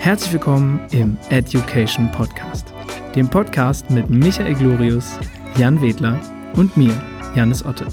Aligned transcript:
Herzlich 0.00 0.32
willkommen 0.32 0.80
im 0.90 1.16
Education 1.30 2.10
Podcast, 2.10 2.74
dem 3.14 3.28
Podcast 3.28 3.88
mit 3.90 4.10
Michael 4.10 4.54
Glorius, 4.54 5.18
Jan 5.56 5.80
Wedler 5.80 6.20
und 6.56 6.76
mir, 6.76 6.92
Janis 7.36 7.64
Otte. 7.64 7.86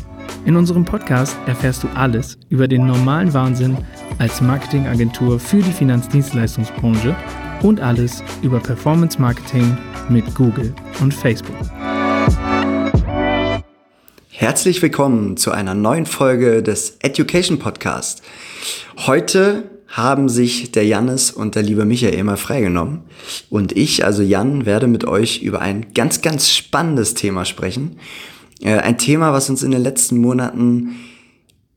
In 0.45 0.55
unserem 0.55 0.83
Podcast 0.83 1.37
erfährst 1.45 1.83
du 1.83 1.87
alles 1.93 2.39
über 2.49 2.67
den 2.67 2.87
normalen 2.87 3.31
Wahnsinn 3.33 3.77
als 4.17 4.41
Marketingagentur 4.41 5.39
für 5.39 5.61
die 5.61 5.71
Finanzdienstleistungsbranche 5.71 7.15
und 7.61 7.79
alles 7.79 8.23
über 8.41 8.59
Performance 8.59 9.21
Marketing 9.21 9.77
mit 10.09 10.33
Google 10.33 10.73
und 11.01 11.13
Facebook. 11.13 11.55
Herzlich 14.29 14.81
willkommen 14.81 15.37
zu 15.37 15.51
einer 15.51 15.75
neuen 15.75 16.07
Folge 16.07 16.63
des 16.63 16.97
Education 17.01 17.59
Podcast. 17.59 18.23
Heute 18.97 19.63
haben 19.87 20.29
sich 20.29 20.71
der 20.71 20.85
Jannis 20.85 21.31
und 21.31 21.55
der 21.55 21.63
liebe 21.63 21.85
Michael 21.85 22.23
mal 22.23 22.37
freigenommen. 22.37 23.01
Und 23.49 23.75
ich, 23.75 24.05
also 24.05 24.23
Jan, 24.23 24.65
werde 24.65 24.87
mit 24.87 25.05
euch 25.05 25.41
über 25.41 25.59
ein 25.59 25.93
ganz, 25.93 26.21
ganz 26.21 26.49
spannendes 26.49 27.13
Thema 27.13 27.43
sprechen. 27.43 27.97
Äh, 28.61 28.77
ein 28.77 28.97
Thema, 28.97 29.33
was 29.33 29.49
uns 29.49 29.63
in 29.63 29.71
den 29.71 29.81
letzten 29.81 30.17
Monaten 30.17 30.95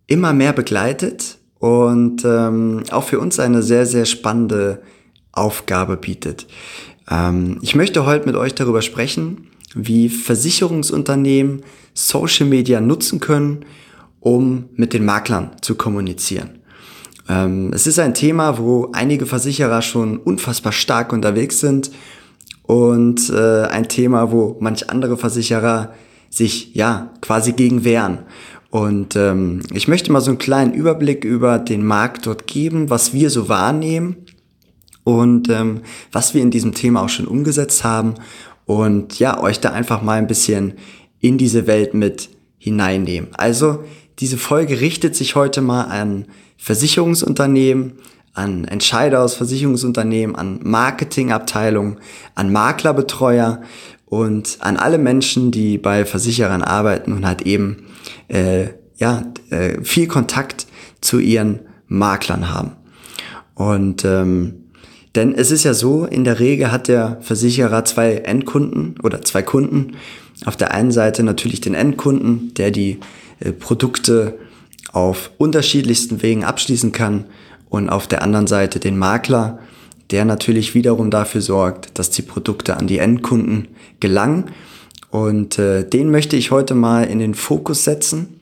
immer 0.07 0.33
mehr 0.33 0.53
begleitet 0.53 1.39
und 1.59 2.25
ähm, 2.25 2.85
auch 2.91 3.05
für 3.05 3.19
uns 3.19 3.41
eine 3.41 3.63
sehr, 3.63 3.87
sehr 3.87 4.05
spannende 4.05 4.83
Aufgabe 5.33 5.97
bietet. 5.97 6.47
Ähm, 7.11 7.59
ich 7.63 7.75
möchte 7.75 8.07
heute 8.07 8.27
mit 8.27 8.37
euch 8.37 8.55
darüber 8.55 8.83
sprechen, 8.83 9.49
wie 9.75 10.09
Versicherungsunternehmen 10.09 11.63
Social 11.95 12.47
Media 12.47 12.81
nutzen 12.81 13.19
können, 13.19 13.65
um 14.21 14.67
mit 14.77 14.93
den 14.93 15.05
Maklern 15.05 15.51
zu 15.61 15.75
kommunizieren. 15.75 16.61
Ähm, 17.29 17.71
es 17.73 17.87
ist 17.87 17.99
ein 17.99 18.15
Thema, 18.15 18.59
wo 18.59 18.91
einige 18.93 19.27
Versicherer 19.27 19.83
schon 19.83 20.19
unfassbar 20.19 20.73
stark 20.73 21.13
unterwegs 21.13 21.61
sind 21.61 21.91
und 22.63 23.31
äh, 23.31 23.63
ein 23.63 23.89
Thema, 23.89 24.31
wo 24.31 24.57
manch 24.61 24.91
andere 24.91 25.17
Versicherer 25.17 25.95
sich 26.31 26.75
ja 26.75 27.13
quasi 27.21 27.53
gegen 27.53 27.85
wehren. 27.85 28.21
Und 28.71 29.15
ähm, 29.15 29.61
ich 29.73 29.87
möchte 29.87 30.11
mal 30.11 30.21
so 30.21 30.31
einen 30.31 30.39
kleinen 30.39 30.75
Überblick 30.75 31.25
über 31.25 31.59
den 31.59 31.85
Markt 31.85 32.27
dort 32.27 32.47
geben, 32.47 32.91
was 32.91 33.13
wir 33.13 33.31
so 33.31 33.49
wahrnehmen 33.49 34.17
und 35.05 35.49
ähm, 35.49 35.83
was 36.11 36.35
wir 36.35 36.43
in 36.43 36.51
diesem 36.51 36.75
Thema 36.75 37.03
auch 37.03 37.09
schon 37.09 37.29
umgesetzt 37.29 37.85
haben 37.85 38.15
und 38.67 39.19
ja, 39.19 39.41
euch 39.41 39.61
da 39.61 39.71
einfach 39.71 40.03
mal 40.03 40.19
ein 40.19 40.27
bisschen 40.27 40.75
in 41.21 41.39
diese 41.39 41.67
Welt 41.67 41.95
mit 41.95 42.31
hineinnehmen. 42.59 43.29
Also 43.35 43.85
diese 44.21 44.39
Folge 44.39 44.81
richtet 44.81 45.17
sich 45.17 45.35
heute 45.35 45.61
mal 45.61 45.85
an 45.85 46.27
Versicherungsunternehmen, 46.57 47.95
an 48.33 48.65
Entscheider 48.65 49.23
aus 49.23 49.35
Versicherungsunternehmen, 49.35 50.37
an 50.37 50.61
Marketingabteilungen, 50.63 51.99
an 52.35 52.53
Maklerbetreuer 52.53 53.63
und 54.07 54.59
an 54.61 54.77
alle 54.77 54.99
Menschen, 54.99 55.51
die 55.51 55.79
bei 55.79 56.05
Versicherern 56.05 56.63
arbeiten 56.63 57.13
und 57.13 57.27
halt 57.27 57.43
eben 57.43 57.87
äh, 58.29 58.69
ja 58.97 59.25
äh, 59.51 59.83
viel 59.83 60.07
Kontakt 60.07 60.67
zu 61.01 61.19
ihren 61.19 61.61
Maklern 61.87 62.53
haben. 62.53 62.73
Und 63.55 64.05
ähm, 64.05 64.65
denn 65.15 65.33
es 65.33 65.53
ist 65.53 65.63
ja 65.65 65.75
so, 65.75 66.07
in 66.07 66.25
der 66.25 66.41
Regel 66.41 66.73
hat 66.73 66.89
der 66.89 67.19
Versicherer 67.21 67.85
zwei 67.85 68.15
Endkunden 68.15 68.97
oder 69.03 69.23
zwei 69.23 69.43
Kunden. 69.43 69.93
Auf 70.45 70.57
der 70.57 70.73
einen 70.73 70.91
Seite 70.91 71.23
natürlich 71.23 71.61
den 71.61 71.75
Endkunden, 71.75 72.53
der 72.55 72.73
die 72.73 72.99
Produkte 73.59 74.39
auf 74.93 75.31
unterschiedlichsten 75.39 76.23
Wegen 76.23 76.45
abschließen 76.45 76.93
kann 76.93 77.27
und 77.69 77.89
auf 77.89 78.07
der 78.07 78.23
anderen 78.23 78.47
Seite 78.47 78.79
den 78.79 78.97
Makler, 78.97 79.59
der 80.11 80.25
natürlich 80.25 80.75
wiederum 80.75 81.11
dafür 81.11 81.41
sorgt, 81.41 81.99
dass 81.99 82.11
die 82.11 82.23
Produkte 82.23 82.77
an 82.77 82.87
die 82.87 82.99
Endkunden 82.99 83.69
gelangen. 84.01 84.51
Und 85.11 85.59
äh, 85.59 85.89
den 85.89 86.11
möchte 86.11 86.37
ich 86.37 86.51
heute 86.51 86.75
mal 86.75 87.05
in 87.05 87.19
den 87.19 87.35
Fokus 87.35 87.85
setzen 87.85 88.41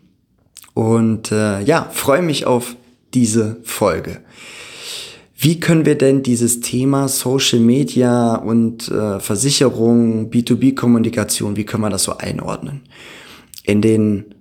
und 0.75 1.33
äh, 1.33 1.61
ja, 1.63 1.89
freue 1.93 2.23
mich 2.23 2.47
auf 2.47 2.77
diese 3.15 3.59
Folge. 3.63 4.21
Wie 5.37 5.59
können 5.59 5.85
wir 5.85 5.99
denn 5.99 6.23
dieses 6.23 6.61
Thema 6.61 7.09
Social 7.09 7.59
Media 7.59 8.37
und 8.37 8.89
äh, 8.89 9.19
Versicherung, 9.19 10.31
B2B-Kommunikation, 10.31 11.57
wie 11.57 11.65
können 11.65 11.83
wir 11.83 11.91
das 11.91 12.05
so 12.05 12.17
einordnen? 12.17 12.83
In 13.65 13.83
den 13.83 14.32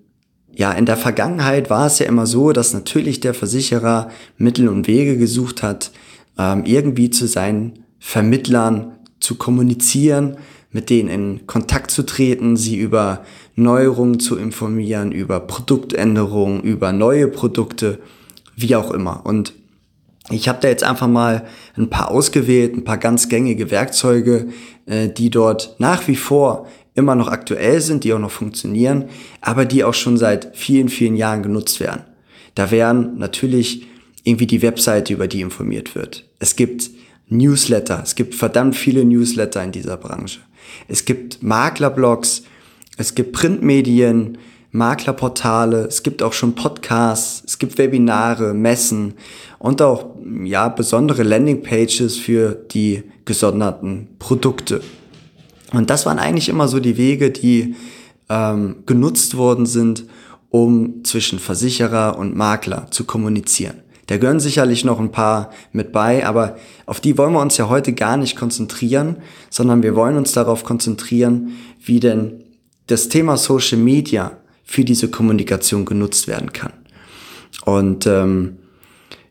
ja, 0.62 0.72
in 0.74 0.86
der 0.86 0.96
Vergangenheit 0.96 1.72
war 1.72 1.88
es 1.88 1.98
ja 1.98 2.06
immer 2.06 2.28
so, 2.28 2.52
dass 2.52 2.72
natürlich 2.72 3.20
der 3.20 3.34
Versicherer 3.34 4.12
Mittel 4.38 4.68
und 4.68 4.86
Wege 4.86 5.18
gesucht 5.18 5.64
hat, 5.64 5.90
ähm, 6.38 6.66
irgendwie 6.66 7.10
zu 7.10 7.26
seinen 7.26 7.80
Vermittlern 7.98 8.92
zu 9.20 9.40
kommunizieren, 9.40 10.38
mit 10.70 10.92
denen 10.92 11.10
in 11.10 11.48
Kontakt 11.48 11.90
zu 11.90 12.04
treten, 12.04 12.58
sie 12.58 12.78
über 12.78 13.26
Neuerungen 13.56 14.20
zu 14.20 14.38
informieren, 14.38 15.12
über 15.12 15.40
Produktänderungen, 15.40 16.62
über 16.62 16.92
neue 16.92 17.28
Produkte, 17.28 17.98
wie 18.56 18.76
auch 18.76 18.92
immer. 18.92 19.26
Und 19.26 19.54
ich 20.30 20.48
habe 20.48 20.60
da 20.62 20.68
jetzt 20.68 20.84
einfach 20.84 21.08
mal 21.08 21.48
ein 21.76 21.90
paar 21.90 22.12
ausgewählt, 22.12 22.76
ein 22.76 22.84
paar 22.84 23.00
ganz 23.00 23.30
gängige 23.30 23.72
Werkzeuge, 23.72 24.50
äh, 24.86 25.10
die 25.10 25.32
dort 25.32 25.76
nach 25.80 26.08
wie 26.08 26.16
vor 26.16 26.68
immer 26.94 27.16
noch 27.16 27.28
aktuell 27.28 27.82
sind, 27.82 28.04
die 28.04 28.14
auch 28.14 28.20
noch 28.20 28.32
funktionieren, 28.32 29.06
aber 29.40 29.66
die 29.66 29.84
auch 29.84 29.94
schon 29.94 30.18
seit 30.18 30.56
vielen, 30.56 30.90
vielen 30.90 31.16
Jahren 31.16 31.44
genutzt 31.44 31.80
werden. 31.80 32.04
Da 32.56 32.72
wären 32.72 33.18
natürlich 33.18 33.88
irgendwie 34.24 34.48
die 34.48 34.62
Webseite, 34.62 35.14
über 35.14 35.28
die 35.28 35.42
informiert 35.42 35.96
wird. 35.96 36.26
Es 36.40 36.56
gibt 36.56 36.90
Newsletter, 37.30 38.02
es 38.04 38.16
gibt 38.16 38.36
verdammt 38.36 38.76
viele 38.76 39.06
Newsletter 39.06 39.64
in 39.64 39.72
dieser 39.72 39.98
Branche. 39.98 40.42
Es 40.88 41.06
gibt 41.06 41.42
Maklerblogs, 41.42 42.44
es 42.98 43.16
gibt 43.16 43.32
Printmedien, 43.32 44.38
Maklerportale, 44.72 45.86
es 45.86 46.04
gibt 46.04 46.22
auch 46.24 46.34
schon 46.34 46.56
Podcasts, 46.56 47.44
es 47.46 47.58
gibt 47.58 47.78
Webinare, 47.78 48.54
Messen 48.54 49.16
und 49.60 49.82
auch 49.82 50.16
ja 50.44 50.70
besondere 50.70 51.24
Landingpages 51.24 52.18
für 52.18 52.54
die 52.72 53.04
gesonderten 53.26 54.10
Produkte. 54.20 54.82
Und 55.74 55.90
das 55.90 56.06
waren 56.06 56.20
eigentlich 56.20 56.50
immer 56.50 56.68
so 56.68 56.80
die 56.80 56.98
Wege, 56.98 57.32
die 57.32 57.76
ähm, 58.30 58.84
genutzt 58.86 59.36
worden 59.38 59.66
sind, 59.66 60.06
um 60.50 61.04
zwischen 61.04 61.40
Versicherer 61.40 62.18
und 62.18 62.36
Makler 62.36 62.88
zu 62.92 63.06
kommunizieren. 63.06 63.82
Da 64.08 64.18
gehören 64.18 64.42
sicherlich 64.42 64.84
noch 64.84 65.00
ein 65.00 65.12
paar 65.12 65.52
mit 65.72 65.94
bei, 65.94 66.26
aber 66.26 66.58
auf 66.86 67.00
die 67.00 67.18
wollen 67.18 67.32
wir 67.32 67.40
uns 67.40 67.56
ja 67.56 67.70
heute 67.70 67.94
gar 67.94 68.18
nicht 68.18 68.36
konzentrieren, 68.36 69.18
sondern 69.50 69.84
wir 69.84 69.96
wollen 69.96 70.18
uns 70.18 70.34
darauf 70.34 70.66
konzentrieren, 70.66 71.52
wie 71.80 72.02
denn 72.02 72.44
das 72.88 73.08
Thema 73.08 73.38
Social 73.38 73.78
Media 73.78 74.38
für 74.66 74.84
diese 74.84 75.10
Kommunikation 75.10 75.86
genutzt 75.86 76.28
werden 76.28 76.52
kann. 76.52 76.74
Und 77.64 78.06
ähm, 78.06 78.58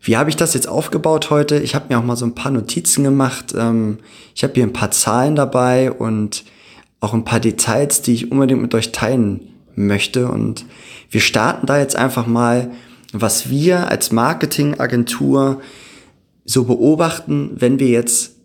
wie 0.00 0.16
habe 0.16 0.30
ich 0.30 0.36
das 0.36 0.54
jetzt 0.54 0.68
aufgebaut 0.68 1.30
heute? 1.30 1.58
Ich 1.58 1.74
habe 1.74 1.86
mir 1.88 1.98
auch 1.98 2.04
mal 2.04 2.16
so 2.16 2.24
ein 2.24 2.34
paar 2.34 2.50
Notizen 2.50 3.04
gemacht. 3.04 3.54
Ähm, 3.56 3.98
ich 4.34 4.42
habe 4.42 4.54
hier 4.54 4.64
ein 4.64 4.72
paar 4.72 4.90
Zahlen 4.90 5.36
dabei 5.36 5.92
und 5.92 6.44
auch 7.00 7.12
ein 7.12 7.24
paar 7.24 7.40
Details, 7.40 8.02
die 8.02 8.14
ich 8.14 8.32
unbedingt 8.32 8.62
mit 8.62 8.74
euch 8.74 8.92
teilen 8.92 9.48
möchte. 9.74 10.28
Und 10.28 10.64
wir 11.10 11.20
starten 11.20 11.66
da 11.66 11.78
jetzt 11.78 11.96
einfach 11.96 12.26
mal, 12.26 12.70
was 13.12 13.50
wir 13.50 13.90
als 13.90 14.12
Marketingagentur 14.12 15.60
so 16.44 16.64
beobachten, 16.64 17.50
wenn 17.56 17.78
wir 17.78 17.88
jetzt 17.88 18.36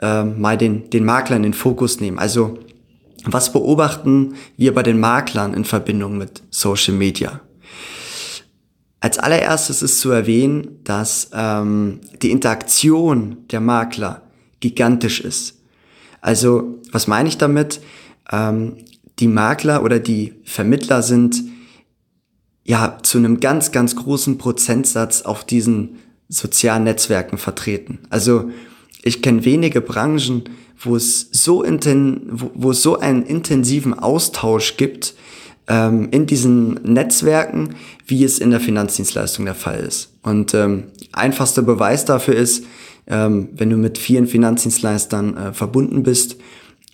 äh, 0.00 0.24
mal 0.24 0.58
den, 0.58 0.90
den 0.90 1.04
Makler 1.04 1.36
in 1.36 1.42
den 1.44 1.54
Fokus 1.54 2.00
nehmen. 2.00 2.18
Also 2.18 2.58
was 3.24 3.52
beobachten 3.52 4.34
wir 4.56 4.74
bei 4.74 4.82
den 4.82 4.98
Maklern 5.00 5.54
in 5.54 5.64
Verbindung 5.64 6.18
mit 6.18 6.42
Social 6.50 6.94
Media? 6.94 7.40
Als 9.04 9.18
allererstes 9.18 9.82
ist 9.82 10.00
zu 10.00 10.12
erwähnen, 10.12 10.78
dass 10.82 11.28
ähm, 11.34 12.00
die 12.22 12.30
Interaktion 12.30 13.36
der 13.50 13.60
Makler 13.60 14.22
gigantisch 14.60 15.20
ist. 15.20 15.60
Also, 16.22 16.78
was 16.90 17.06
meine 17.06 17.28
ich 17.28 17.36
damit? 17.36 17.82
Ähm, 18.32 18.78
die 19.18 19.28
Makler 19.28 19.82
oder 19.82 19.98
die 19.98 20.32
Vermittler 20.44 21.02
sind 21.02 21.42
ja 22.64 22.96
zu 23.02 23.18
einem 23.18 23.40
ganz, 23.40 23.72
ganz 23.72 23.94
großen 23.94 24.38
Prozentsatz 24.38 25.20
auf 25.20 25.44
diesen 25.44 25.96
sozialen 26.30 26.84
Netzwerken 26.84 27.36
vertreten. 27.36 27.98
Also 28.08 28.48
ich 29.02 29.20
kenne 29.20 29.44
wenige 29.44 29.82
Branchen, 29.82 30.44
wo 30.80 30.96
es 30.96 31.28
so 31.30 31.62
inten, 31.62 32.22
wo, 32.30 32.52
wo 32.54 32.70
es 32.70 32.80
so 32.80 32.98
einen 32.98 33.22
intensiven 33.22 33.92
Austausch 33.92 34.78
gibt 34.78 35.14
ähm, 35.68 36.08
in 36.10 36.26
diesen 36.26 36.74
Netzwerken, 36.82 37.74
wie 38.06 38.24
es 38.24 38.38
in 38.38 38.50
der 38.50 38.60
Finanzdienstleistung 38.60 39.44
der 39.44 39.54
Fall 39.54 39.80
ist. 39.80 40.10
Und 40.22 40.54
ähm, 40.54 40.84
einfachster 41.12 41.62
Beweis 41.62 42.04
dafür 42.04 42.34
ist, 42.34 42.64
ähm, 43.06 43.48
wenn 43.52 43.70
du 43.70 43.76
mit 43.76 43.98
vielen 43.98 44.26
Finanzdienstleistern 44.26 45.36
äh, 45.36 45.52
verbunden 45.52 46.02
bist 46.02 46.36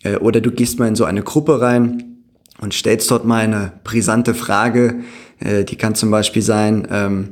äh, 0.02 0.16
oder 0.16 0.40
du 0.40 0.50
gehst 0.50 0.78
mal 0.78 0.88
in 0.88 0.96
so 0.96 1.04
eine 1.04 1.22
Gruppe 1.22 1.60
rein 1.60 2.16
und 2.60 2.74
stellst 2.74 3.10
dort 3.10 3.24
mal 3.24 3.44
eine 3.44 3.72
brisante 3.84 4.34
Frage, 4.34 5.00
äh, 5.38 5.64
die 5.64 5.76
kann 5.76 5.94
zum 5.94 6.10
Beispiel 6.10 6.42
sein, 6.42 6.86
ähm, 6.90 7.28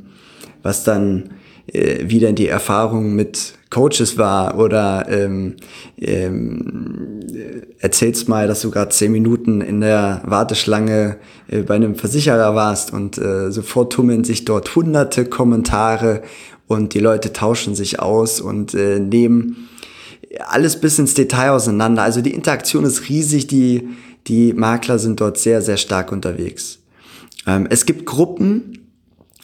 was 0.62 0.84
dann 0.84 1.30
äh, 1.72 2.04
wie 2.08 2.20
denn 2.20 2.34
die 2.34 2.48
Erfahrung 2.48 3.14
mit 3.14 3.54
Coaches 3.70 4.16
war 4.16 4.58
oder 4.58 5.06
ähm, 5.10 5.56
ähm, 5.98 7.20
erzählst 7.78 8.28
mal, 8.28 8.48
dass 8.48 8.62
du 8.62 8.70
gerade 8.70 8.90
zehn 8.90 9.12
Minuten 9.12 9.60
in 9.60 9.80
der 9.80 10.22
Warteschlange 10.24 11.16
äh, 11.48 11.58
bei 11.62 11.74
einem 11.74 11.94
Versicherer 11.94 12.54
warst 12.54 12.92
und 12.92 13.18
äh, 13.18 13.52
sofort 13.52 13.92
tummeln 13.92 14.24
sich 14.24 14.46
dort 14.46 14.74
hunderte 14.74 15.26
Kommentare 15.26 16.22
und 16.66 16.94
die 16.94 17.00
Leute 17.00 17.32
tauschen 17.32 17.74
sich 17.74 18.00
aus 18.00 18.40
und 18.40 18.74
äh, 18.74 18.98
nehmen 18.98 19.68
alles 20.46 20.80
bis 20.80 20.98
ins 20.98 21.14
Detail 21.14 21.50
auseinander. 21.50 22.02
Also 22.02 22.20
die 22.20 22.34
Interaktion 22.34 22.84
ist 22.84 23.08
riesig, 23.08 23.46
die, 23.46 23.88
die 24.26 24.52
Makler 24.52 24.98
sind 24.98 25.20
dort 25.20 25.38
sehr, 25.38 25.62
sehr 25.62 25.76
stark 25.76 26.12
unterwegs. 26.12 26.78
Ähm, 27.46 27.66
es 27.70 27.86
gibt 27.86 28.06
Gruppen, 28.06 28.86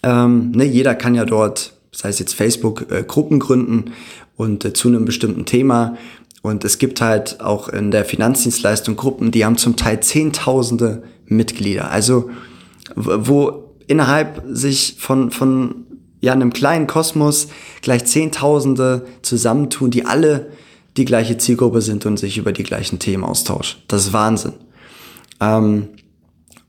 ähm, 0.03 0.53
ne, 0.53 0.65
jeder 0.65 0.95
kann 0.95 1.15
ja 1.15 1.25
dort 1.25 1.75
das 1.95 2.05
heißt 2.05 2.21
jetzt 2.21 2.35
Facebook, 2.35 2.91
äh, 2.91 3.05
Gruppen 3.05 3.39
gründen 3.39 3.93
und 4.37 4.65
äh, 4.65 4.73
zu 4.73 4.89
einem 4.89 5.05
bestimmten 5.05 5.47
Thema. 5.47 5.97
Und 6.43 6.65
es 6.65 6.79
gibt 6.79 7.01
halt 7.01 7.41
auch 7.41 7.69
in 7.69 7.91
der 7.91 8.05
Finanzdienstleistung 8.05 8.97
Gruppen, 8.97 9.31
die 9.31 9.45
haben 9.45 9.57
zum 9.57 9.77
Teil 9.77 10.01
Zehntausende 10.01 11.05
Mitglieder. 11.27 11.91
Also 11.91 12.31
wo 12.95 13.71
innerhalb 13.87 14.43
sich 14.47 14.97
von, 14.99 15.31
von 15.31 15.87
ja, 16.21 16.33
einem 16.33 16.53
kleinen 16.53 16.87
Kosmos 16.87 17.49
gleich 17.81 18.05
Zehntausende 18.05 19.07
zusammentun, 19.23 19.91
die 19.91 20.05
alle 20.05 20.51
die 20.97 21.05
gleiche 21.05 21.39
Zielgruppe 21.39 21.81
sind 21.81 22.07
und 22.07 22.19
sich 22.19 22.39
über 22.39 22.53
die 22.53 22.63
gleichen 22.63 22.99
Themen 22.99 23.25
austauschen. 23.25 23.81
Das 23.89 24.07
ist 24.07 24.13
Wahnsinn. 24.13 24.55
Ähm, 25.41 25.89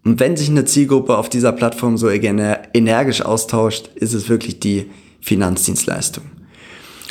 und 0.03 0.19
wenn 0.19 0.37
sich 0.37 0.49
eine 0.49 0.65
Zielgruppe 0.65 1.17
auf 1.17 1.29
dieser 1.29 1.51
Plattform 1.51 1.97
so 1.97 2.09
energisch 2.09 3.21
austauscht, 3.23 3.89
ist 3.95 4.13
es 4.13 4.29
wirklich 4.29 4.59
die 4.59 4.91
Finanzdienstleistung. 5.25 6.23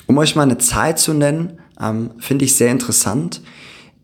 Um 0.06 0.18
euch 0.18 0.36
mal 0.36 0.42
eine 0.42 0.58
Zahl 0.58 0.96
zu 0.96 1.12
nennen, 1.12 1.58
ähm, 1.80 2.10
finde 2.18 2.44
ich 2.44 2.54
sehr 2.54 2.70
interessant. 2.70 3.40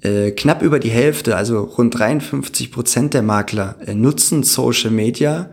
Äh, 0.00 0.32
knapp 0.32 0.62
über 0.62 0.80
die 0.80 0.90
Hälfte, 0.90 1.36
also 1.36 1.60
rund 1.62 1.96
53 1.96 2.72
Prozent 2.72 3.14
der 3.14 3.22
Makler 3.22 3.76
äh, 3.86 3.94
nutzen 3.94 4.42
Social 4.42 4.90
Media, 4.90 5.50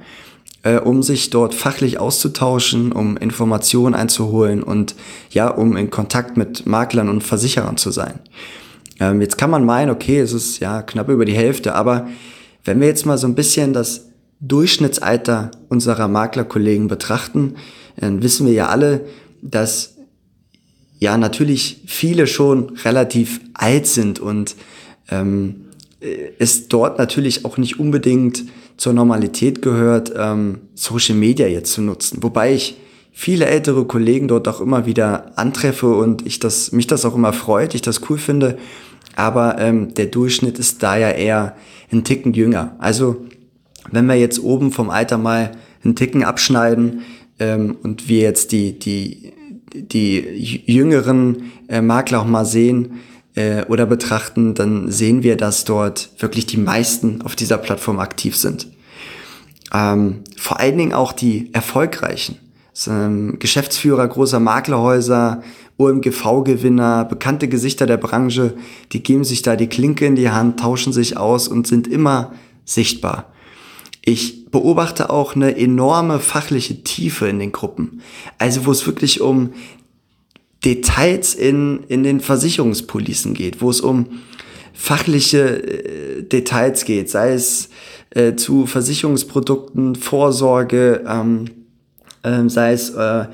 äh, 0.63 0.77
um 0.77 1.03
sich 1.03 1.29
dort 1.29 1.53
fachlich 1.53 1.99
auszutauschen, 1.99 2.91
um 2.93 3.15
Informationen 3.17 3.93
einzuholen 3.93 4.63
und 4.63 4.95
ja, 5.29 5.49
um 5.49 5.77
in 5.77 5.91
Kontakt 5.91 6.35
mit 6.35 6.65
Maklern 6.65 7.09
und 7.09 7.23
Versicherern 7.23 7.77
zu 7.77 7.91
sein. 7.91 8.19
Ähm, 8.99 9.21
jetzt 9.21 9.37
kann 9.37 9.51
man 9.51 9.65
meinen, 9.65 9.91
okay, 9.91 10.19
es 10.19 10.33
ist 10.33 10.59
ja 10.59 10.81
knapp 10.81 11.09
über 11.09 11.25
die 11.25 11.35
Hälfte, 11.35 11.75
aber 11.75 12.07
wenn 12.63 12.79
wir 12.79 12.87
jetzt 12.87 13.05
mal 13.05 13.19
so 13.19 13.27
ein 13.27 13.35
bisschen 13.35 13.73
das 13.73 14.07
Durchschnittsalter 14.39 15.51
unserer 15.69 16.07
Maklerkollegen 16.07 16.87
betrachten, 16.87 17.55
dann 17.97 18.21
wissen 18.23 18.45
wir 18.45 18.53
ja 18.53 18.67
alle, 18.67 19.01
dass 19.41 19.95
ja 20.99 21.17
natürlich 21.17 21.83
viele 21.87 22.27
schon 22.27 22.77
relativ 22.83 23.41
alt 23.53 23.87
sind 23.87 24.19
und 24.19 24.55
ähm, 25.09 25.65
es 26.39 26.67
dort 26.67 26.97
natürlich 26.97 27.45
auch 27.45 27.57
nicht 27.57 27.79
unbedingt 27.79 28.45
zur 28.77 28.93
Normalität 28.93 29.61
gehört, 29.61 30.13
ähm, 30.15 30.59
Social 30.75 31.15
Media 31.15 31.47
jetzt 31.47 31.73
zu 31.73 31.81
nutzen. 31.81 32.21
Wobei 32.21 32.53
ich 32.53 32.77
viele 33.11 33.45
ältere 33.45 33.85
Kollegen 33.85 34.27
dort 34.27 34.47
auch 34.47 34.61
immer 34.61 34.85
wieder 34.85 35.37
antreffe 35.37 35.95
und 35.95 36.25
ich 36.25 36.39
das, 36.39 36.71
mich 36.71 36.85
das 36.85 37.03
auch 37.03 37.15
immer 37.15 37.33
freut, 37.33 37.73
ich 37.73 37.81
das 37.81 38.09
cool 38.09 38.19
finde. 38.19 38.57
Aber 39.15 39.57
ähm, 39.57 39.95
der 39.95 40.05
Durchschnitt 40.05 40.59
ist 40.59 40.83
da 40.83 40.95
ja 40.97 41.09
eher 41.09 41.55
ein 41.91 42.03
Ticken 42.03 42.33
jünger. 42.33 42.75
Also 42.77 43.25
wenn 43.91 44.05
wir 44.05 44.15
jetzt 44.15 44.39
oben 44.39 44.71
vom 44.71 44.91
Alter 44.91 45.17
mal 45.17 45.51
einen 45.83 45.95
Ticken 45.95 46.23
abschneiden 46.23 47.01
ähm, 47.39 47.77
und 47.83 48.07
wir 48.07 48.21
jetzt 48.21 48.51
die, 48.51 48.77
die, 48.77 49.33
die 49.73 50.61
jüngeren 50.65 51.51
äh, 51.67 51.81
Makler 51.81 52.21
auch 52.21 52.25
mal 52.25 52.45
sehen 52.45 52.99
äh, 53.35 53.63
oder 53.65 53.85
betrachten, 53.85 54.55
dann 54.55 54.91
sehen 54.91 55.23
wir, 55.23 55.37
dass 55.37 55.65
dort 55.65 56.09
wirklich 56.19 56.45
die 56.45 56.57
meisten 56.57 57.21
auf 57.21 57.35
dieser 57.35 57.57
Plattform 57.57 57.99
aktiv 57.99 58.35
sind. 58.35 58.67
Ähm, 59.73 60.23
vor 60.37 60.59
allen 60.59 60.77
Dingen 60.77 60.93
auch 60.93 61.13
die 61.13 61.53
erfolgreichen. 61.53 62.37
Ähm, 62.87 63.39
Geschäftsführer 63.39 64.07
großer 64.07 64.39
Maklerhäuser, 64.39 65.41
OMGV-Gewinner, 65.77 67.05
bekannte 67.05 67.47
Gesichter 67.47 67.85
der 67.85 67.97
Branche, 67.97 68.53
die 68.91 69.03
geben 69.03 69.23
sich 69.23 69.41
da 69.41 69.55
die 69.55 69.67
Klinke 69.67 70.05
in 70.05 70.15
die 70.15 70.29
Hand, 70.29 70.59
tauschen 70.59 70.93
sich 70.93 71.17
aus 71.17 71.47
und 71.47 71.67
sind 71.67 71.87
immer 71.87 72.33
sichtbar. 72.65 73.31
Ich 74.09 74.45
beobachte 74.45 75.09
auch 75.09 75.35
eine 75.35 75.57
enorme 75.57 76.21
fachliche 76.21 76.81
Tiefe 76.81 77.27
in 77.27 77.39
den 77.39 77.51
Gruppen. 77.51 77.99
Also 78.37 78.65
wo 78.65 78.71
es 78.71 78.87
wirklich 78.87 79.19
um 79.19 79.51
Details 80.63 81.35
in, 81.35 81.83
in 81.89 82.03
den 82.03 82.21
Versicherungspolicen 82.21 83.33
geht, 83.33 83.61
wo 83.61 83.69
es 83.69 83.81
um 83.81 84.05
fachliche 84.73 85.61
äh, 85.61 86.23
Details 86.23 86.85
geht, 86.85 87.09
sei 87.09 87.33
es 87.33 87.67
äh, 88.11 88.35
zu 88.35 88.65
Versicherungsprodukten, 88.65 89.95
Vorsorge, 89.95 91.03
ähm, 91.05 91.49
äh, 92.23 92.47
sei 92.47 92.71
es 92.71 92.91
äh, 92.91 93.25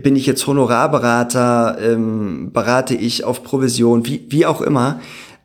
bin 0.00 0.14
ich 0.14 0.26
jetzt 0.26 0.46
Honorarberater, 0.46 1.78
ähm, 1.80 2.52
berate 2.52 2.94
ich 2.94 3.24
auf 3.24 3.42
Provision, 3.42 4.06
wie, 4.06 4.24
wie 4.28 4.46
auch 4.46 4.60
immer. 4.60 5.00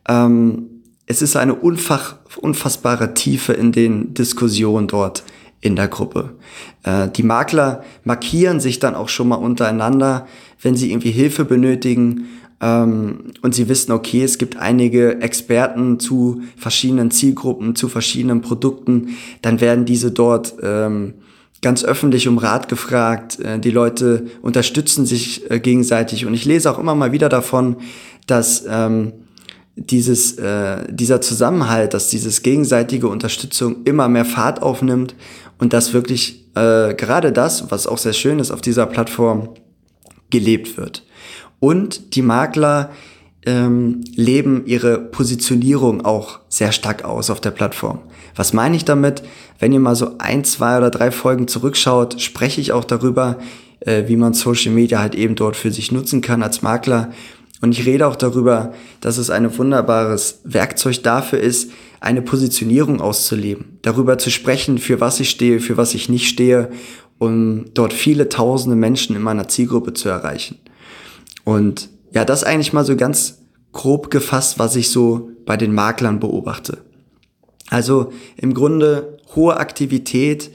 Ähm, 0.08 0.69
es 1.10 1.22
ist 1.22 1.34
eine 1.34 1.56
unfach, 1.56 2.14
unfassbare 2.40 3.14
Tiefe 3.14 3.52
in 3.52 3.72
den 3.72 4.14
Diskussionen 4.14 4.86
dort 4.86 5.24
in 5.60 5.74
der 5.74 5.88
Gruppe. 5.88 6.36
Äh, 6.84 7.08
die 7.08 7.24
Makler 7.24 7.82
markieren 8.04 8.60
sich 8.60 8.78
dann 8.78 8.94
auch 8.94 9.08
schon 9.08 9.26
mal 9.26 9.34
untereinander, 9.34 10.28
wenn 10.62 10.76
sie 10.76 10.92
irgendwie 10.92 11.10
Hilfe 11.10 11.44
benötigen 11.44 12.28
ähm, 12.60 13.32
und 13.42 13.56
sie 13.56 13.68
wissen, 13.68 13.90
okay, 13.90 14.22
es 14.22 14.38
gibt 14.38 14.56
einige 14.56 15.20
Experten 15.20 15.98
zu 15.98 16.42
verschiedenen 16.56 17.10
Zielgruppen, 17.10 17.74
zu 17.74 17.88
verschiedenen 17.88 18.40
Produkten, 18.40 19.16
dann 19.42 19.60
werden 19.60 19.86
diese 19.86 20.12
dort 20.12 20.54
ähm, 20.62 21.14
ganz 21.60 21.82
öffentlich 21.82 22.28
um 22.28 22.38
Rat 22.38 22.68
gefragt. 22.68 23.40
Äh, 23.40 23.58
die 23.58 23.72
Leute 23.72 24.26
unterstützen 24.42 25.06
sich 25.06 25.50
äh, 25.50 25.58
gegenseitig 25.58 26.24
und 26.24 26.34
ich 26.34 26.44
lese 26.44 26.70
auch 26.70 26.78
immer 26.78 26.94
mal 26.94 27.10
wieder 27.10 27.28
davon, 27.28 27.78
dass 28.28 28.64
ähm, 28.68 29.12
dieses, 29.80 30.38
äh, 30.38 30.84
dieser 30.90 31.20
Zusammenhalt, 31.20 31.94
dass 31.94 32.08
dieses 32.08 32.42
gegenseitige 32.42 33.08
Unterstützung 33.08 33.76
immer 33.84 34.08
mehr 34.08 34.26
Fahrt 34.26 34.62
aufnimmt 34.62 35.14
und 35.58 35.72
dass 35.72 35.92
wirklich 35.94 36.46
äh, 36.54 36.94
gerade 36.94 37.32
das, 37.32 37.70
was 37.70 37.86
auch 37.86 37.98
sehr 37.98 38.12
schön 38.12 38.38
ist 38.38 38.50
auf 38.50 38.60
dieser 38.60 38.86
Plattform, 38.86 39.50
gelebt 40.28 40.76
wird. 40.76 41.04
Und 41.60 42.14
die 42.14 42.22
Makler 42.22 42.90
ähm, 43.46 44.02
leben 44.14 44.66
ihre 44.66 44.98
Positionierung 44.98 46.04
auch 46.04 46.40
sehr 46.48 46.72
stark 46.72 47.04
aus 47.04 47.30
auf 47.30 47.40
der 47.40 47.50
Plattform. 47.50 48.00
Was 48.36 48.52
meine 48.52 48.76
ich 48.76 48.84
damit? 48.84 49.22
Wenn 49.58 49.72
ihr 49.72 49.80
mal 49.80 49.96
so 49.96 50.18
ein, 50.18 50.44
zwei 50.44 50.76
oder 50.76 50.90
drei 50.90 51.10
Folgen 51.10 51.48
zurückschaut, 51.48 52.20
spreche 52.20 52.60
ich 52.60 52.72
auch 52.72 52.84
darüber, 52.84 53.38
äh, 53.80 54.04
wie 54.08 54.16
man 54.16 54.34
Social 54.34 54.72
Media 54.72 55.00
halt 55.00 55.14
eben 55.14 55.36
dort 55.36 55.56
für 55.56 55.70
sich 55.70 55.90
nutzen 55.90 56.20
kann 56.20 56.42
als 56.42 56.60
Makler 56.62 57.12
und 57.60 57.72
ich 57.72 57.86
rede 57.86 58.06
auch 58.06 58.16
darüber, 58.16 58.72
dass 59.00 59.18
es 59.18 59.30
ein 59.30 59.56
wunderbares 59.58 60.40
Werkzeug 60.44 61.02
dafür 61.02 61.40
ist, 61.40 61.70
eine 62.00 62.22
Positionierung 62.22 63.00
auszuleben, 63.00 63.78
darüber 63.82 64.16
zu 64.16 64.30
sprechen, 64.30 64.78
für 64.78 65.00
was 65.00 65.20
ich 65.20 65.30
stehe, 65.30 65.60
für 65.60 65.76
was 65.76 65.94
ich 65.94 66.08
nicht 66.08 66.28
stehe, 66.28 66.70
um 67.18 67.66
dort 67.74 67.92
viele 67.92 68.30
tausende 68.30 68.76
Menschen 68.76 69.14
in 69.14 69.22
meiner 69.22 69.48
Zielgruppe 69.48 69.92
zu 69.92 70.08
erreichen. 70.08 70.58
Und 71.44 71.90
ja, 72.12 72.24
das 72.24 72.44
eigentlich 72.44 72.72
mal 72.72 72.84
so 72.84 72.96
ganz 72.96 73.42
grob 73.72 74.10
gefasst, 74.10 74.58
was 74.58 74.74
ich 74.76 74.90
so 74.90 75.30
bei 75.44 75.56
den 75.56 75.74
Maklern 75.74 76.18
beobachte. 76.18 76.78
Also 77.68 78.12
im 78.36 78.54
Grunde 78.54 79.18
hohe 79.36 79.58
Aktivität, 79.58 80.50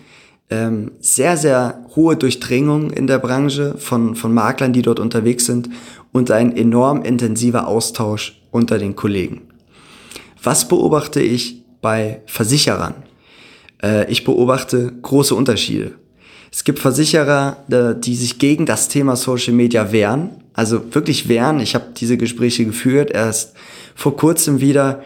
ähm, 0.49 0.91
sehr, 0.99 1.37
sehr 1.37 1.85
hohe 1.95 2.15
Durchdringung 2.15 2.91
in 2.91 3.07
der 3.07 3.19
Branche 3.19 3.75
von, 3.77 4.15
von 4.15 4.33
Maklern, 4.33 4.73
die 4.73 4.81
dort 4.81 4.99
unterwegs 4.99 5.45
sind 5.45 5.69
und 6.11 6.31
ein 6.31 6.55
enorm 6.55 7.01
intensiver 7.01 7.67
Austausch 7.67 8.41
unter 8.51 8.77
den 8.77 8.95
Kollegen. 8.95 9.41
Was 10.43 10.67
beobachte 10.67 11.21
ich 11.21 11.63
bei 11.81 12.21
Versicherern? 12.27 12.93
Äh, 13.81 14.11
ich 14.11 14.23
beobachte 14.23 14.93
große 15.01 15.33
Unterschiede. 15.33 15.93
Es 16.51 16.63
gibt 16.63 16.79
Versicherer, 16.79 17.57
die 17.67 18.15
sich 18.15 18.39
gegen 18.39 18.65
das 18.65 18.87
Thema 18.87 19.17
Social 19.17 19.53
Media 19.53 19.91
wehren, 19.91 20.29
also 20.53 20.95
wirklich 20.95 21.27
wehren. 21.27 21.59
Ich 21.59 21.75
habe 21.75 21.87
diese 21.97 22.15
Gespräche 22.15 22.63
geführt, 22.63 23.11
erst 23.11 23.55
vor 23.93 24.15
kurzem 24.15 24.61
wieder, 24.61 25.03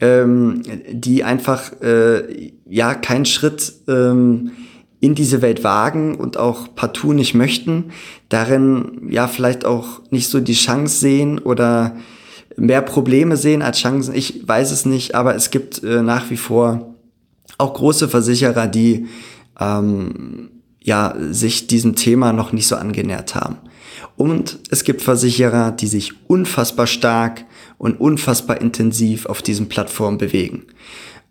ähm, 0.00 0.62
die 0.90 1.22
einfach 1.22 1.70
äh, 1.80 2.50
ja 2.68 2.94
keinen 2.94 3.26
Schritt 3.26 3.74
ähm, 3.86 4.50
in 5.00 5.14
diese 5.14 5.42
Welt 5.42 5.62
wagen 5.62 6.16
und 6.16 6.36
auch 6.36 6.74
partout 6.74 7.12
nicht 7.12 7.34
möchten, 7.34 7.92
darin 8.28 9.08
ja 9.08 9.28
vielleicht 9.28 9.64
auch 9.64 10.00
nicht 10.10 10.28
so 10.28 10.40
die 10.40 10.54
Chance 10.54 10.98
sehen 10.98 11.38
oder 11.38 11.96
mehr 12.56 12.82
Probleme 12.82 13.36
sehen 13.36 13.62
als 13.62 13.78
Chancen. 13.78 14.14
Ich 14.14 14.46
weiß 14.46 14.72
es 14.72 14.84
nicht, 14.84 15.14
aber 15.14 15.34
es 15.36 15.50
gibt 15.50 15.82
äh, 15.84 16.02
nach 16.02 16.30
wie 16.30 16.36
vor 16.36 16.94
auch 17.58 17.74
große 17.74 18.08
Versicherer, 18.08 18.66
die 18.66 19.06
ähm, 19.60 20.50
ja, 20.82 21.14
sich 21.30 21.66
diesem 21.66 21.94
Thema 21.94 22.32
noch 22.32 22.52
nicht 22.52 22.66
so 22.66 22.76
angenähert 22.76 23.34
haben. 23.34 23.58
Und 24.16 24.58
es 24.70 24.84
gibt 24.84 25.02
Versicherer, 25.02 25.70
die 25.70 25.86
sich 25.86 26.28
unfassbar 26.28 26.86
stark 26.86 27.44
und 27.78 28.00
unfassbar 28.00 28.60
intensiv 28.60 29.26
auf 29.26 29.42
diesen 29.42 29.68
Plattformen 29.68 30.18
bewegen. 30.18 30.64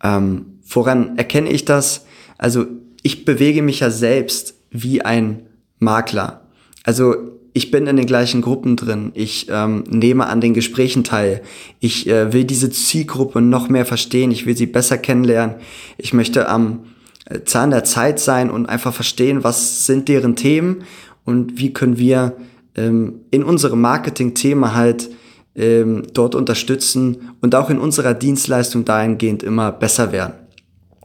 Ähm, 0.02 0.58
woran 0.68 1.18
erkenne 1.18 1.50
ich 1.50 1.64
das? 1.64 2.06
Also 2.38 2.66
ich 3.08 3.24
bewege 3.24 3.62
mich 3.62 3.80
ja 3.80 3.88
selbst 3.88 4.52
wie 4.70 5.00
ein 5.00 5.46
Makler. 5.78 6.42
Also 6.84 7.14
ich 7.54 7.70
bin 7.70 7.86
in 7.86 7.96
den 7.96 8.04
gleichen 8.04 8.42
Gruppen 8.42 8.76
drin. 8.76 9.12
Ich 9.14 9.46
ähm, 9.48 9.84
nehme 9.88 10.26
an 10.26 10.42
den 10.42 10.52
Gesprächen 10.52 11.04
teil. 11.04 11.40
Ich 11.80 12.06
äh, 12.06 12.34
will 12.34 12.44
diese 12.44 12.68
Zielgruppe 12.68 13.40
noch 13.40 13.70
mehr 13.70 13.86
verstehen. 13.86 14.30
Ich 14.30 14.44
will 14.44 14.54
sie 14.54 14.66
besser 14.66 14.98
kennenlernen. 14.98 15.54
Ich 15.96 16.12
möchte 16.12 16.50
am 16.50 16.80
äh, 17.24 17.40
Zahn 17.44 17.70
der 17.70 17.84
Zeit 17.84 18.20
sein 18.20 18.50
und 18.50 18.66
einfach 18.66 18.92
verstehen, 18.92 19.42
was 19.42 19.86
sind 19.86 20.06
deren 20.08 20.36
Themen 20.36 20.84
und 21.24 21.58
wie 21.58 21.72
können 21.72 21.96
wir 21.96 22.36
ähm, 22.74 23.20
in 23.30 23.42
unserem 23.42 23.80
Marketing-Thema 23.80 24.74
halt 24.74 25.08
ähm, 25.56 26.02
dort 26.12 26.34
unterstützen 26.34 27.30
und 27.40 27.54
auch 27.54 27.70
in 27.70 27.78
unserer 27.78 28.12
Dienstleistung 28.12 28.84
dahingehend 28.84 29.42
immer 29.42 29.72
besser 29.72 30.12
werden. 30.12 30.34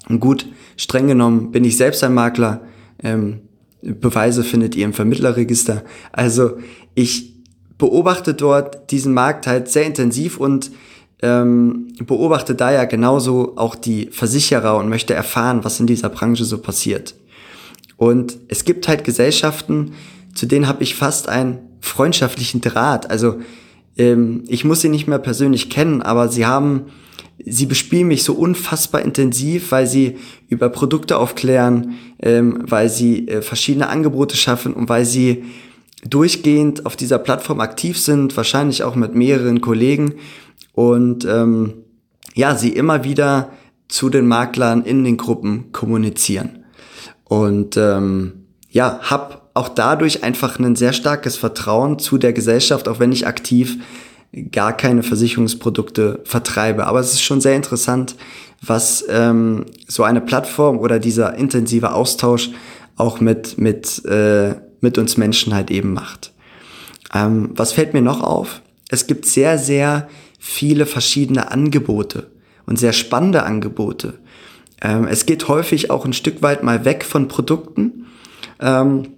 Und 0.10 0.20
gut, 0.20 0.46
streng 0.78 1.08
genommen 1.08 1.52
bin 1.52 1.64
ich 1.64 1.78
selbst 1.78 2.04
ein 2.04 2.14
Makler. 2.14 2.62
Ähm, 3.02 3.42
Beweise 3.82 4.44
findet 4.44 4.76
ihr 4.76 4.86
im 4.86 4.94
Vermittlerregister. 4.94 5.84
Also 6.12 6.58
ich 6.96 7.34
beobachte 7.78 8.34
dort 8.34 8.92
diesen 8.92 9.14
Markt 9.14 9.46
halt 9.46 9.68
sehr 9.68 9.86
intensiv 9.86 10.38
und 10.38 10.72
ähm, 11.22 11.94
beobachte 12.06 12.56
da 12.56 12.72
ja 12.72 12.86
genauso 12.86 13.58
auch 13.58 13.76
die 13.76 14.08
Versicherer 14.12 14.78
und 14.78 14.90
möchte 14.90 15.14
erfahren, 15.14 15.64
was 15.64 15.80
in 15.80 15.88
dieser 15.88 16.10
Branche 16.10 16.46
so 16.46 16.58
passiert. 16.58 17.16
Und 17.98 18.38
es 18.48 18.66
gibt 18.66 18.88
halt 18.88 19.04
Gesellschaften, 19.04 19.94
zu 20.34 20.46
denen 20.46 20.68
habe 20.68 20.84
ich 20.84 20.96
fast 20.96 21.30
einen 21.30 21.60
freundschaftlichen 21.80 22.62
Draht. 22.62 23.10
Also 23.10 23.40
ähm, 23.98 24.44
ich 24.48 24.66
muss 24.66 24.82
sie 24.82 24.90
nicht 24.90 25.08
mehr 25.08 25.20
persönlich 25.20 25.70
kennen, 25.70 26.02
aber 26.02 26.30
sie 26.30 26.46
haben 26.46 26.88
sie 27.46 27.66
bespielen 27.66 28.08
mich 28.08 28.24
so 28.24 28.34
unfassbar 28.34 29.02
intensiv, 29.02 29.72
weil 29.72 29.88
sie 29.88 30.18
über 30.50 30.70
Produkte 30.70 31.18
aufklären, 31.18 31.96
ähm, 32.22 32.64
weil 32.68 32.90
sie 32.90 33.28
äh, 33.28 33.42
verschiedene 33.42 33.90
Angebote 33.90 34.38
schaffen 34.38 34.74
und 34.74 34.90
weil 34.90 35.06
sie 35.06 35.44
durchgehend 36.08 36.86
auf 36.86 36.96
dieser 36.96 37.18
Plattform 37.18 37.60
aktiv 37.60 38.00
sind, 38.00 38.36
wahrscheinlich 38.36 38.84
auch 38.84 38.96
mit 38.96 39.16
mehreren 39.16 39.62
Kollegen 39.62 40.16
und 40.74 41.26
ähm, 41.26 41.74
ja, 42.36 42.56
sie 42.56 42.70
immer 42.70 43.04
wieder 43.04 43.52
zu 43.88 44.10
den 44.10 44.28
Maklern 44.28 44.84
in 44.84 45.04
den 45.04 45.18
Gruppen 45.18 45.72
kommunizieren. 45.72 46.64
Und 47.26 47.78
ähm, 47.78 48.46
ja, 48.70 49.00
hab 49.04 49.52
auch 49.54 49.70
dadurch 49.70 50.24
einfach 50.24 50.58
ein 50.60 50.76
sehr 50.76 50.94
starkes 50.94 51.38
Vertrauen 51.38 52.00
zu 52.00 52.18
der 52.18 52.34
Gesellschaft, 52.34 52.88
auch 52.88 53.00
wenn 53.00 53.12
ich 53.12 53.28
aktiv 53.28 53.78
gar 54.52 54.76
keine 54.76 55.04
Versicherungsprodukte 55.04 56.22
vertreibe. 56.24 56.88
Aber 56.88 57.00
es 57.00 57.14
ist 57.14 57.22
schon 57.22 57.42
sehr 57.42 57.56
interessant, 57.56 58.16
was 58.62 59.06
ähm, 59.10 59.66
so 59.88 60.04
eine 60.04 60.22
Plattform 60.22 60.80
oder 60.80 61.00
dieser 61.00 61.36
intensive 61.36 61.94
Austausch 61.94 62.50
auch 62.96 63.20
mit, 63.20 63.58
mit, 63.58 64.04
äh, 64.06 64.56
mit 64.82 64.98
uns 64.98 65.18
Menschen 65.18 65.54
halt 65.54 65.72
eben 65.72 65.94
macht. 65.94 66.32
Ähm, 67.14 67.52
was 67.56 67.74
fällt 67.74 67.94
mir 67.94 68.02
noch 68.02 68.22
auf? 68.22 68.62
Es 68.90 69.08
gibt 69.08 69.26
sehr, 69.26 69.58
sehr 69.58 70.08
viele 70.40 70.86
verschiedene 70.86 71.52
Angebote 71.52 72.32
und 72.66 72.80
sehr 72.80 72.94
spannende 72.94 73.44
Angebote. 73.44 74.16
Ähm, 74.82 75.08
es 75.08 75.26
geht 75.26 75.48
häufig 75.48 75.90
auch 75.90 76.06
ein 76.06 76.14
Stück 76.14 76.42
weit 76.42 76.64
mal 76.64 76.86
weg 76.86 77.06
von 77.06 77.28
Produkten 77.28 78.08
ähm, 78.60 79.10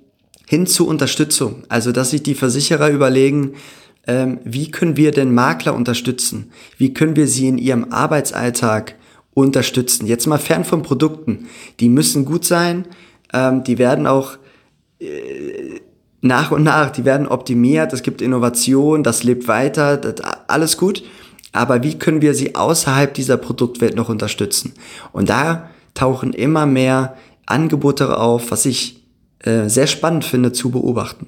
hin 0.48 0.67
zu 0.67 0.88
Unterstützung. 0.88 1.63
Also, 1.69 1.91
dass 1.91 2.12
sich 2.12 2.24
die 2.24 2.36
Versicherer 2.36 2.89
überlegen, 2.89 3.53
ähm, 4.07 4.39
wie 4.43 4.71
können 4.71 4.97
wir 4.97 5.12
denn 5.12 5.33
Makler 5.33 5.74
unterstützen? 5.74 6.51
Wie 6.77 6.93
können 6.93 7.15
wir 7.15 7.27
sie 7.27 7.47
in 7.47 7.57
ihrem 7.57 7.91
Arbeitsalltag 7.91 8.95
unterstützen? 9.33 10.05
Jetzt 10.05 10.27
mal 10.27 10.38
fern 10.38 10.63
von 10.63 10.83
Produkten. 10.83 11.47
Die 11.79 11.89
müssen 11.89 12.25
gut 12.25 12.45
sein, 12.45 12.85
ähm, 13.33 13.63
die 13.63 13.77
werden 13.77 14.07
auch 14.07 14.38
äh, 15.00 15.79
nach 16.21 16.51
und 16.51 16.63
nach, 16.63 16.89
die 16.89 17.05
werden 17.05 17.27
optimiert, 17.27 17.93
es 17.93 18.01
gibt 18.01 18.21
Innovation, 18.21 19.03
das 19.03 19.24
lebt 19.24 19.47
weiter, 19.47 19.97
das, 19.97 20.15
alles 20.47 20.77
gut. 20.77 21.03
Aber 21.51 21.83
wie 21.83 21.97
können 21.97 22.21
wir 22.21 22.33
sie 22.33 22.55
außerhalb 22.55 23.13
dieser 23.13 23.38
Produktwelt 23.38 23.95
noch 23.95 24.09
unterstützen? 24.09 24.74
Und 25.13 25.29
da 25.29 25.69
tauchen 25.93 26.33
immer 26.33 26.65
mehr 26.65 27.15
Angebote 27.45 28.17
auf, 28.17 28.51
was 28.51 28.65
ich 28.65 29.03
äh, 29.39 29.69
sehr 29.69 29.88
spannend 29.88 30.25
finde 30.25 30.51
zu 30.51 30.71
beobachten. 30.71 31.27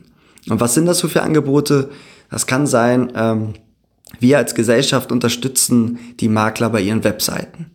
Und 0.50 0.60
was 0.60 0.74
sind 0.74 0.86
das 0.86 1.00
so 1.00 1.08
für 1.08 1.22
Angebote? 1.22 1.90
Das 2.30 2.48
kann 2.48 2.68
sein, 2.68 3.12
ähm, 3.16 3.54
wir 4.20 4.38
als 4.38 4.56
Gesellschaft 4.56 5.12
unterstützen 5.12 6.00
die 6.20 6.30
Makler 6.30 6.70
bei 6.70 6.82
ihren 6.82 7.04
Webseiten. 7.04 7.68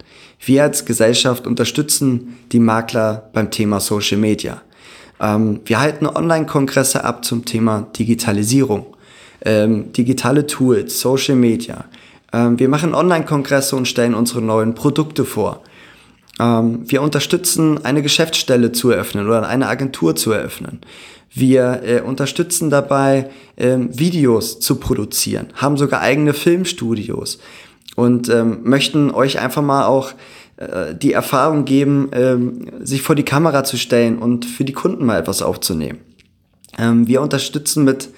Wir 0.44 0.64
als 0.64 0.84
Gesellschaft 0.84 1.46
unterstützen 1.46 2.36
die 2.50 2.58
Makler 2.58 3.30
beim 3.32 3.50
Thema 3.50 3.80
Social 3.80 4.18
Media. 4.18 4.62
Ähm, 5.20 5.60
wir 5.64 5.80
halten 5.80 6.06
Online-Kongresse 6.06 7.04
ab 7.04 7.24
zum 7.24 7.44
Thema 7.44 7.86
Digitalisierung, 7.96 8.86
ähm, 9.44 9.92
digitale 9.92 10.46
Tools, 10.46 11.00
Social 11.00 11.36
Media. 11.36 11.84
Ähm, 12.32 12.58
wir 12.58 12.68
machen 12.68 12.94
Online-Kongresse 12.94 13.76
und 13.76 13.86
stellen 13.86 14.14
unsere 14.14 14.42
neuen 14.42 14.74
Produkte 14.74 15.24
vor. 15.24 15.62
Ähm, 16.40 16.90
wir 16.90 17.02
unterstützen 17.02 17.84
eine 17.84 18.02
Geschäftsstelle 18.02 18.72
zu 18.72 18.90
eröffnen 18.90 19.26
oder 19.26 19.46
eine 19.46 19.68
Agentur 19.68 20.16
zu 20.16 20.32
eröffnen. 20.32 20.80
Wir 21.34 21.82
äh, 21.84 22.00
unterstützen 22.00 22.70
dabei, 22.70 23.30
ähm, 23.56 23.88
Videos 23.98 24.60
zu 24.60 24.76
produzieren, 24.76 25.48
haben 25.54 25.76
sogar 25.76 26.00
eigene 26.00 26.34
Filmstudios 26.34 27.38
und 27.96 28.28
ähm, 28.28 28.60
möchten 28.64 29.10
euch 29.10 29.38
einfach 29.38 29.62
mal 29.62 29.86
auch 29.86 30.12
äh, 30.56 30.94
die 30.94 31.12
Erfahrung 31.12 31.64
geben, 31.64 32.10
ähm, 32.12 32.66
sich 32.80 33.02
vor 33.02 33.14
die 33.14 33.24
Kamera 33.24 33.64
zu 33.64 33.78
stellen 33.78 34.18
und 34.18 34.44
für 34.44 34.64
die 34.64 34.72
Kunden 34.72 35.06
mal 35.06 35.18
etwas 35.18 35.42
aufzunehmen. 35.42 35.98
Ähm, 36.78 37.06
wir 37.06 37.22
unterstützen 37.22 37.84
mit 37.84 38.10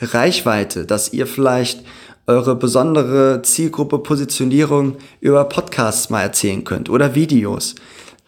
Reichweite, 0.00 0.86
dass 0.86 1.12
ihr 1.12 1.26
vielleicht 1.26 1.84
eure 2.26 2.54
besondere 2.54 3.42
Zielgruppe 3.42 3.98
Positionierung 3.98 4.96
über 5.20 5.44
Podcasts 5.44 6.10
mal 6.10 6.22
erzählen 6.22 6.62
könnt 6.64 6.88
oder 6.88 7.14
Videos. 7.14 7.74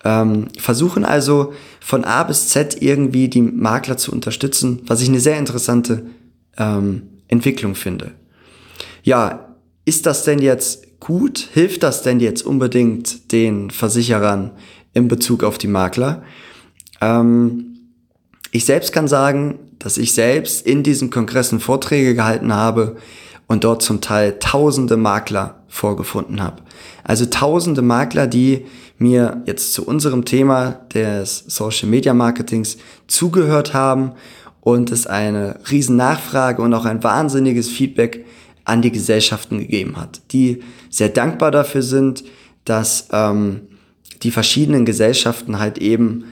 Ähm, 0.04 0.48
versuchen 0.58 1.04
also 1.04 1.52
von 1.80 2.04
A 2.04 2.24
bis 2.24 2.48
Z 2.48 2.82
irgendwie 2.82 3.28
die 3.28 3.42
Makler 3.42 3.96
zu 3.96 4.12
unterstützen, 4.12 4.82
was 4.86 5.00
ich 5.00 5.08
eine 5.08 5.20
sehr 5.20 5.38
interessante 5.38 6.06
ähm, 6.58 7.02
Entwicklung 7.28 7.74
finde. 7.74 8.12
Ja, 9.02 9.56
ist 9.84 10.06
das 10.06 10.24
denn 10.24 10.40
jetzt 10.40 11.00
gut? 11.00 11.48
Hilft 11.52 11.82
das 11.82 12.02
denn 12.02 12.20
jetzt 12.20 12.42
unbedingt 12.42 13.32
den 13.32 13.70
Versicherern 13.70 14.52
in 14.92 15.08
Bezug 15.08 15.44
auf 15.44 15.58
die 15.58 15.68
Makler? 15.68 16.22
Ähm, 17.00 17.78
ich 18.50 18.64
selbst 18.64 18.92
kann 18.92 19.08
sagen, 19.08 19.58
dass 19.78 19.98
ich 19.98 20.12
selbst 20.14 20.66
in 20.66 20.82
diesen 20.82 21.10
Kongressen 21.10 21.58
Vorträge 21.58 22.14
gehalten 22.14 22.52
habe 22.54 22.96
und 23.48 23.64
dort 23.64 23.82
zum 23.82 24.00
Teil 24.00 24.38
tausende 24.38 24.96
Makler 24.96 25.62
vorgefunden 25.68 26.42
habe. 26.42 26.62
Also 27.02 27.26
tausende 27.26 27.82
Makler, 27.82 28.26
die 28.26 28.66
mir 29.02 29.42
jetzt 29.46 29.74
zu 29.74 29.86
unserem 29.86 30.24
Thema 30.24 30.80
des 30.94 31.44
Social 31.48 31.88
Media 31.88 32.14
Marketings 32.14 32.78
zugehört 33.08 33.74
haben 33.74 34.12
und 34.60 34.90
es 34.92 35.06
eine 35.06 35.58
riesen 35.70 35.96
Nachfrage 35.96 36.62
und 36.62 36.72
auch 36.72 36.84
ein 36.84 37.02
wahnsinniges 37.02 37.68
Feedback 37.68 38.24
an 38.64 38.80
die 38.80 38.92
Gesellschaften 38.92 39.58
gegeben 39.58 39.96
hat, 39.96 40.20
die 40.30 40.60
sehr 40.88 41.08
dankbar 41.08 41.50
dafür 41.50 41.82
sind, 41.82 42.22
dass 42.64 43.08
ähm, 43.12 43.62
die 44.22 44.30
verschiedenen 44.30 44.84
Gesellschaften 44.84 45.58
halt 45.58 45.78
eben 45.78 46.24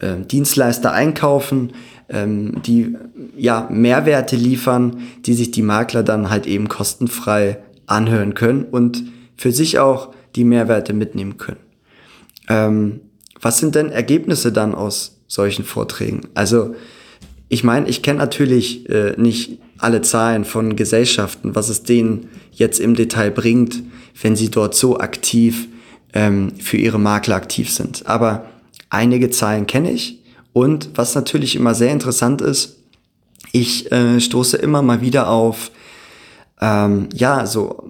äh, 0.00 0.16
Dienstleister 0.16 0.92
einkaufen, 0.92 1.72
ähm, 2.08 2.62
die 2.62 2.96
ja 3.36 3.68
Mehrwerte 3.70 4.36
liefern, 4.36 5.02
die 5.26 5.34
sich 5.34 5.50
die 5.50 5.62
Makler 5.62 6.02
dann 6.02 6.30
halt 6.30 6.46
eben 6.46 6.68
kostenfrei 6.68 7.58
anhören 7.86 8.32
können 8.32 8.64
und 8.64 9.04
für 9.36 9.52
sich 9.52 9.78
auch 9.78 10.14
die 10.36 10.44
Mehrwerte 10.44 10.94
mitnehmen 10.94 11.36
können. 11.36 11.67
Ähm, 12.48 13.00
was 13.40 13.58
sind 13.58 13.74
denn 13.74 13.90
Ergebnisse 13.90 14.52
dann 14.52 14.74
aus 14.74 15.18
solchen 15.26 15.64
Vorträgen? 15.64 16.22
Also 16.34 16.74
ich 17.48 17.64
meine, 17.64 17.88
ich 17.88 18.02
kenne 18.02 18.18
natürlich 18.18 18.88
äh, 18.88 19.14
nicht 19.16 19.58
alle 19.78 20.02
Zahlen 20.02 20.44
von 20.44 20.76
Gesellschaften, 20.76 21.54
was 21.54 21.68
es 21.68 21.82
denen 21.82 22.28
jetzt 22.52 22.80
im 22.80 22.94
Detail 22.94 23.30
bringt, 23.30 23.82
wenn 24.20 24.36
sie 24.36 24.50
dort 24.50 24.74
so 24.74 24.98
aktiv 24.98 25.68
ähm, 26.12 26.52
für 26.58 26.76
ihre 26.76 26.98
Makler 26.98 27.36
aktiv 27.36 27.70
sind. 27.70 28.06
Aber 28.06 28.46
einige 28.90 29.30
Zahlen 29.30 29.66
kenne 29.66 29.92
ich 29.92 30.18
und 30.52 30.90
was 30.94 31.14
natürlich 31.14 31.54
immer 31.56 31.74
sehr 31.74 31.92
interessant 31.92 32.40
ist, 32.40 32.76
ich 33.52 33.90
äh, 33.92 34.20
stoße 34.20 34.56
immer 34.56 34.82
mal 34.82 35.00
wieder 35.00 35.28
auf 35.28 35.70
ähm, 36.60 37.08
ja 37.14 37.46
so 37.46 37.87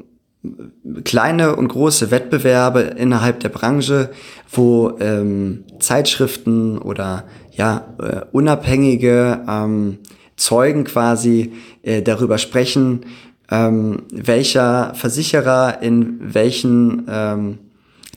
kleine 1.04 1.56
und 1.56 1.68
große 1.68 2.10
Wettbewerbe 2.10 2.80
innerhalb 2.80 3.40
der 3.40 3.48
Branche, 3.48 4.10
wo 4.50 4.96
ähm, 5.00 5.64
Zeitschriften 5.78 6.78
oder 6.78 7.24
ja 7.52 7.94
äh, 8.00 8.20
unabhängige 8.32 9.40
ähm, 9.48 9.98
Zeugen 10.36 10.84
quasi 10.84 11.52
äh, 11.82 12.02
darüber 12.02 12.38
sprechen, 12.38 13.04
ähm, 13.50 14.02
welcher 14.12 14.94
Versicherer 14.94 15.82
in 15.82 16.18
welchen 16.20 17.06
ähm, 17.10 17.58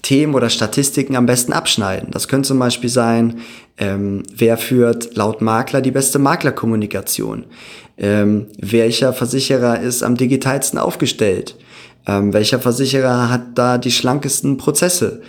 Themen 0.01 0.33
oder 0.33 0.49
Statistiken 0.49 1.15
am 1.15 1.25
besten 1.25 1.53
abschneiden. 1.53 2.09
Das 2.11 2.27
könnte 2.27 2.47
zum 2.47 2.59
Beispiel 2.59 2.89
sein, 2.89 3.39
ähm, 3.77 4.23
wer 4.33 4.57
führt 4.57 5.15
laut 5.15 5.41
Makler 5.41 5.81
die 5.81 5.91
beste 5.91 6.19
Maklerkommunikation? 6.19 7.45
Ähm, 7.97 8.47
welcher 8.57 9.13
Versicherer 9.13 9.79
ist 9.79 10.03
am 10.03 10.15
digitalsten 10.15 10.79
aufgestellt? 10.79 11.55
Ähm, 12.07 12.33
welcher 12.33 12.59
Versicherer 12.59 13.29
hat 13.29 13.57
da 13.57 13.77
die 13.77 13.91
schlankesten 13.91 14.57
Prozesse? 14.57 15.21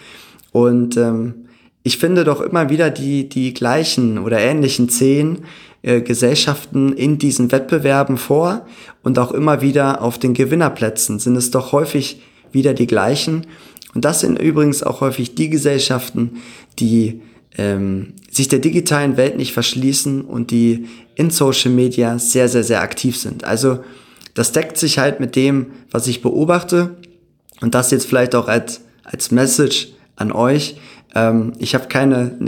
Und 0.53 0.97
ähm, 0.97 1.35
ich 1.83 1.99
finde 1.99 2.25
doch 2.25 2.41
immer 2.41 2.71
wieder 2.71 2.91
die, 2.91 3.29
die 3.29 3.55
gleichen 3.55 4.19
oder 4.19 4.39
ähnlichen 4.39 4.89
zehn 4.89 5.41
äh, 5.83 6.01
Gesellschaften 6.01 6.93
in 6.93 7.19
diesen 7.19 7.51
Wettbewerben 7.51 8.17
vor 8.17 8.67
und 9.03 9.19
auch 9.19 9.33
immer 9.33 9.63
wieder 9.63 10.01
auf 10.01 10.19
den 10.19 10.35
Gewinnerplätzen 10.35 11.19
sind 11.19 11.37
es 11.37 11.51
doch 11.51 11.73
häufig 11.73 12.23
wieder 12.53 12.75
die 12.75 12.87
gleichen. 12.87 13.47
Und 13.95 14.05
das 14.05 14.21
sind 14.21 14.39
übrigens 14.39 14.83
auch 14.83 15.01
häufig 15.01 15.35
die 15.35 15.51
Gesellschaften, 15.51 16.43
die 16.79 17.21
ähm, 17.59 18.15
sich 18.31 18.49
der 18.49 18.61
digitalen 18.61 19.17
Welt 19.17 19.37
nicht 19.37 19.53
verschließen 19.53 20.23
und 20.23 20.51
die 20.51 20.87
in 21.15 21.31
Social 21.31 21.73
Media 21.73 22.19
sehr, 22.19 22.49
sehr, 22.49 22.65
sehr 22.65 22.81
aktiv 22.81 23.17
sind. 23.17 23.45
Also 23.45 23.81
das 24.35 24.53
deckt 24.53 24.79
sich 24.79 24.99
halt 24.99 25.21
mit 25.21 25.37
dem, 25.37 25.73
was 25.91 26.07
ich 26.07 26.23
beobachte 26.23 26.97
und 27.61 27.75
das 27.75 27.91
jetzt 27.91 28.07
vielleicht 28.07 28.35
auch 28.35 28.49
als, 28.49 28.83
als 29.05 29.31
Message 29.31 29.89
an 30.17 30.33
euch. 30.33 30.77
Ähm, 31.15 31.53
ich 31.59 31.75
habe 31.75 31.89
keine, 31.89 32.39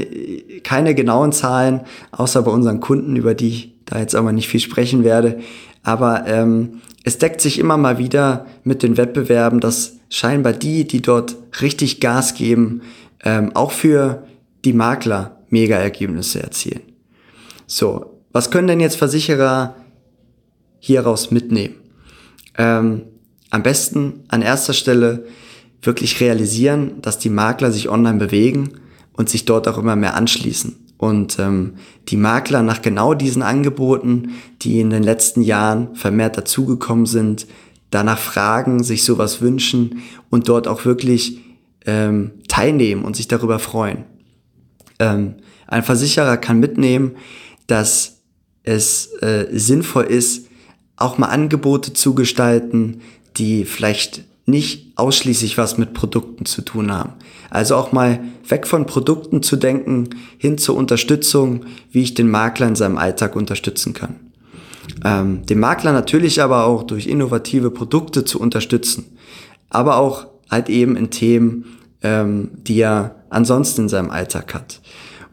keine 0.63 0.95
genauen 0.95 1.33
Zahlen, 1.33 1.81
außer 2.13 2.43
bei 2.43 2.51
unseren 2.51 2.81
Kunden, 2.81 3.17
über 3.17 3.35
die 3.35 3.49
ich 3.49 3.75
da 3.85 3.99
jetzt 3.99 4.15
aber 4.15 4.33
nicht 4.33 4.49
viel 4.49 4.61
sprechen 4.61 5.05
werde. 5.05 5.41
Aber 5.83 6.27
ähm, 6.27 6.81
es 7.03 7.19
deckt 7.19 7.41
sich 7.41 7.59
immer 7.59 7.77
mal 7.77 7.99
wieder 7.99 8.47
mit 8.63 8.83
den 8.83 8.97
Wettbewerben, 8.97 9.61
dass 9.61 9.97
scheinbar 10.09 10.55
die, 10.55 10.87
die 10.87 11.03
dort 11.03 11.37
richtig 11.61 12.01
Gas 12.01 12.35
geben, 12.35 12.83
ähm, 13.23 13.55
auch 13.55 13.73
für 13.73 14.27
die 14.65 14.73
Makler 14.73 15.37
mega 15.51 15.77
Ergebnisse 15.77 16.43
erzielen. 16.43 16.81
So, 17.67 18.19
was 18.33 18.51
können 18.51 18.69
denn 18.69 18.81
jetzt 18.81 18.97
Versicherer 18.97 19.75
hieraus 20.85 21.31
mitnehmen? 21.31 21.77
Ähm, 22.59 23.03
am 23.51 23.63
besten 23.63 24.25
an 24.29 24.43
erster 24.43 24.73
Stelle 24.73 25.27
wirklich 25.83 26.21
realisieren, 26.21 27.01
dass 27.03 27.19
die 27.19 27.31
Makler 27.31 27.73
sich 27.73 27.89
online 27.89 28.19
bewegen 28.19 28.81
und 29.13 29.29
sich 29.29 29.45
dort 29.45 29.69
auch 29.69 29.79
immer 29.79 29.97
mehr 29.97 30.15
anschließen. 30.15 30.77
Und 30.97 31.39
ähm, 31.39 31.75
die 32.09 32.17
Makler 32.17 32.63
nach 32.63 32.83
genau 32.83 33.15
diesen 33.15 33.43
Angeboten, 33.43 34.31
die 34.63 34.81
in 34.81 34.91
den 34.91 35.03
letzten 35.03 35.43
Jahren 35.43 35.95
vermehrt 35.95 36.37
dazugekommen 36.37 37.07
sind, 37.07 37.47
danach 37.91 38.19
fragen, 38.19 38.83
sich 38.83 39.05
sowas 39.05 39.41
wünschen 39.41 40.03
und 40.31 40.49
dort 40.49 40.67
auch 40.67 40.85
wirklich 40.85 41.41
ähm, 41.87 42.33
teilnehmen 42.49 43.05
und 43.05 43.17
sich 43.17 43.29
darüber 43.29 43.59
freuen. 43.59 44.05
Ähm, 44.99 45.37
ein 45.67 45.83
Versicherer 45.83 46.37
kann 46.37 46.61
mitnehmen, 46.61 47.17
dass 47.67 48.23
es 48.63 49.13
äh, 49.21 49.47
sinnvoll 49.53 50.05
ist, 50.05 50.49
auch 50.97 51.19
mal 51.19 51.29
Angebote 51.29 51.93
zu 51.93 52.15
gestalten, 52.15 53.01
die 53.37 53.65
vielleicht 53.65 54.25
nicht 54.47 54.93
ausschließlich 54.97 55.57
was 55.57 55.79
mit 55.79 55.95
Produkten 55.95 56.45
zu 56.45 56.63
tun 56.63 56.93
haben. 56.93 57.15
Also 57.51 57.77
auch 57.77 57.93
mal 57.93 58.21
weg 58.47 58.67
von 58.67 58.87
Produkten 58.87 59.43
zu 59.43 59.57
denken, 59.57 60.11
hin 60.39 60.59
zur 60.59 60.77
Unterstützung, 60.77 61.65
wie 61.91 62.03
ich 62.03 62.15
den 62.15 62.31
Makler 62.31 62.69
in 62.69 62.77
seinem 62.77 62.99
Alltag 62.99 63.37
unterstützen 63.37 63.95
kann. 63.95 64.17
Ähm, 65.05 65.47
den 65.47 65.61
Makler 65.61 65.93
natürlich 65.93 66.43
aber 66.43 66.67
auch 66.67 66.83
durch 66.83 67.07
innovative 67.07 67.71
Produkte 67.71 68.25
zu 68.25 68.39
unterstützen, 68.39 69.17
aber 69.71 69.97
auch 69.97 70.27
halt 70.51 70.69
eben 70.69 70.97
in 70.97 71.11
Themen, 71.11 71.65
ähm, 72.03 72.51
die 72.55 72.81
er 72.81 73.17
ansonsten 73.31 73.83
in 73.83 73.89
seinem 73.89 74.11
Alltag 74.11 74.55
hat. 74.55 74.81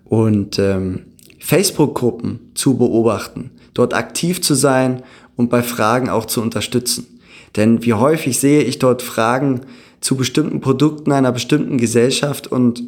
Und 0.05 0.57
ähm, 0.57 1.01
Facebook-Gruppen 1.39 2.51
zu 2.53 2.77
beobachten, 2.77 3.51
dort 3.73 3.93
aktiv 3.93 4.41
zu 4.41 4.53
sein 4.53 5.03
und 5.41 5.49
bei 5.49 5.63
Fragen 5.63 6.09
auch 6.09 6.25
zu 6.25 6.41
unterstützen. 6.41 7.19
Denn 7.55 7.83
wie 7.83 7.93
häufig 7.93 8.39
sehe 8.39 8.61
ich 8.61 8.79
dort 8.79 9.01
Fragen 9.01 9.61
zu 9.99 10.15
bestimmten 10.15 10.61
Produkten 10.61 11.11
einer 11.11 11.31
bestimmten 11.31 11.77
Gesellschaft 11.77 12.47
und 12.47 12.83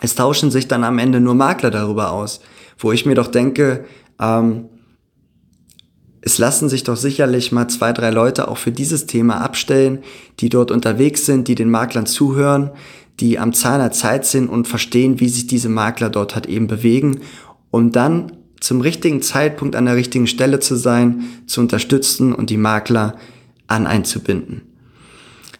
es 0.00 0.14
tauschen 0.14 0.50
sich 0.50 0.68
dann 0.68 0.84
am 0.84 0.98
Ende 0.98 1.20
nur 1.20 1.34
Makler 1.34 1.70
darüber 1.70 2.12
aus, 2.12 2.40
wo 2.78 2.92
ich 2.92 3.06
mir 3.06 3.14
doch 3.14 3.28
denke, 3.28 3.84
ähm, 4.20 4.68
es 6.20 6.38
lassen 6.38 6.68
sich 6.68 6.82
doch 6.82 6.96
sicherlich 6.96 7.52
mal 7.52 7.68
zwei, 7.68 7.92
drei 7.92 8.10
Leute 8.10 8.48
auch 8.48 8.58
für 8.58 8.72
dieses 8.72 9.06
Thema 9.06 9.40
abstellen, 9.40 10.00
die 10.40 10.48
dort 10.48 10.72
unterwegs 10.72 11.24
sind, 11.24 11.46
die 11.46 11.54
den 11.54 11.70
Maklern 11.70 12.04
zuhören, 12.04 12.72
die 13.20 13.38
am 13.38 13.52
Zahn 13.52 13.78
der 13.78 13.92
Zeit 13.92 14.26
sind 14.26 14.48
und 14.48 14.66
verstehen, 14.66 15.20
wie 15.20 15.28
sich 15.28 15.46
diese 15.46 15.68
Makler 15.68 16.10
dort 16.10 16.34
halt 16.34 16.46
eben 16.46 16.66
bewegen, 16.66 17.20
um 17.70 17.92
dann 17.92 18.32
zum 18.60 18.80
richtigen 18.80 19.22
Zeitpunkt 19.22 19.76
an 19.76 19.86
der 19.86 19.96
richtigen 19.96 20.26
Stelle 20.26 20.60
zu 20.60 20.76
sein, 20.76 21.24
zu 21.46 21.60
unterstützen 21.60 22.32
und 22.32 22.50
die 22.50 22.56
Makler 22.56 23.16
an 23.66 23.86
einzubinden. 23.86 24.62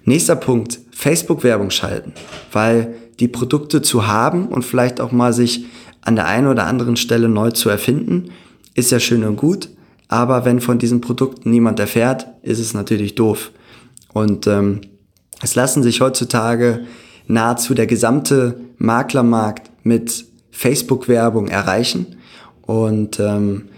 Nächster 0.04 0.36
Punkt, 0.36 0.78
Facebook-Werbung 0.92 1.70
schalten, 1.70 2.12
weil 2.52 2.94
die 3.18 3.28
Produkte 3.28 3.82
zu 3.82 4.06
haben 4.06 4.48
und 4.48 4.64
vielleicht 4.64 5.00
auch 5.00 5.12
mal 5.12 5.32
sich 5.32 5.66
an 6.00 6.16
der 6.16 6.26
einen 6.26 6.46
oder 6.46 6.66
anderen 6.66 6.96
Stelle 6.96 7.28
neu 7.28 7.50
zu 7.50 7.68
erfinden, 7.68 8.30
ist 8.74 8.92
ja 8.92 9.00
schön 9.00 9.24
und 9.24 9.36
gut, 9.36 9.68
aber 10.08 10.44
wenn 10.44 10.60
von 10.60 10.78
diesen 10.78 11.00
Produkten 11.00 11.50
niemand 11.50 11.80
erfährt, 11.80 12.28
ist 12.42 12.60
es 12.60 12.74
natürlich 12.74 13.14
doof. 13.16 13.50
Und 14.12 14.46
ähm, 14.46 14.82
es 15.42 15.54
lassen 15.54 15.82
sich 15.82 16.00
heutzutage 16.00 16.86
nahezu 17.26 17.74
der 17.74 17.86
gesamte 17.86 18.60
Maklermarkt 18.78 19.70
mit 19.82 20.26
Facebook-Werbung 20.50 21.48
erreichen. 21.48 22.15
Und 22.66 23.20
ähm, 23.20 23.68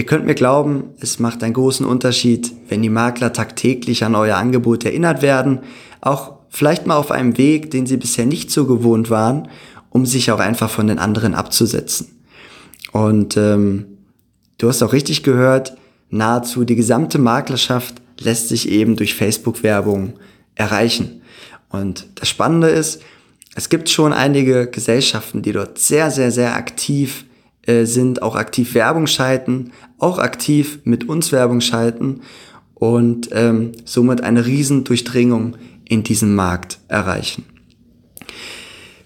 Ihr 0.00 0.06
könnt 0.06 0.24
mir 0.24 0.34
glauben, 0.34 0.94
es 1.00 1.18
macht 1.18 1.42
einen 1.42 1.52
großen 1.52 1.84
Unterschied, 1.84 2.52
wenn 2.70 2.80
die 2.80 2.88
Makler 2.88 3.34
tagtäglich 3.34 4.02
an 4.02 4.14
euer 4.14 4.38
Angebot 4.38 4.86
erinnert 4.86 5.20
werden, 5.20 5.60
auch 6.00 6.36
vielleicht 6.48 6.86
mal 6.86 6.96
auf 6.96 7.10
einem 7.10 7.36
Weg, 7.36 7.70
den 7.70 7.84
sie 7.84 7.98
bisher 7.98 8.24
nicht 8.24 8.50
so 8.50 8.64
gewohnt 8.64 9.10
waren, 9.10 9.48
um 9.90 10.06
sich 10.06 10.30
auch 10.30 10.38
einfach 10.38 10.70
von 10.70 10.86
den 10.86 10.98
anderen 10.98 11.34
abzusetzen. 11.34 12.22
Und 12.92 13.36
ähm, 13.36 13.98
du 14.56 14.68
hast 14.68 14.82
auch 14.82 14.94
richtig 14.94 15.22
gehört, 15.22 15.76
nahezu 16.08 16.64
die 16.64 16.76
gesamte 16.76 17.18
Maklerschaft 17.18 17.96
lässt 18.18 18.48
sich 18.48 18.70
eben 18.70 18.96
durch 18.96 19.14
Facebook-Werbung 19.14 20.14
erreichen. 20.54 21.20
Und 21.68 22.06
das 22.14 22.30
Spannende 22.30 22.68
ist, 22.68 23.02
es 23.54 23.68
gibt 23.68 23.90
schon 23.90 24.14
einige 24.14 24.66
Gesellschaften, 24.66 25.42
die 25.42 25.52
dort 25.52 25.78
sehr, 25.78 26.10
sehr, 26.10 26.30
sehr 26.30 26.54
aktiv 26.54 27.26
äh, 27.70 27.84
sind, 27.84 28.22
auch 28.22 28.34
aktiv 28.34 28.74
Werbung 28.74 29.06
schalten, 29.06 29.70
auch 29.98 30.18
aktiv 30.18 30.80
mit 30.84 31.08
uns 31.08 31.30
Werbung 31.30 31.60
schalten 31.60 32.22
und 32.74 33.28
ähm, 33.32 33.72
somit 33.84 34.22
eine 34.22 34.44
Riesendurchdringung 34.44 35.56
in 35.84 36.02
diesem 36.02 36.34
Markt 36.34 36.78
erreichen. 36.88 37.44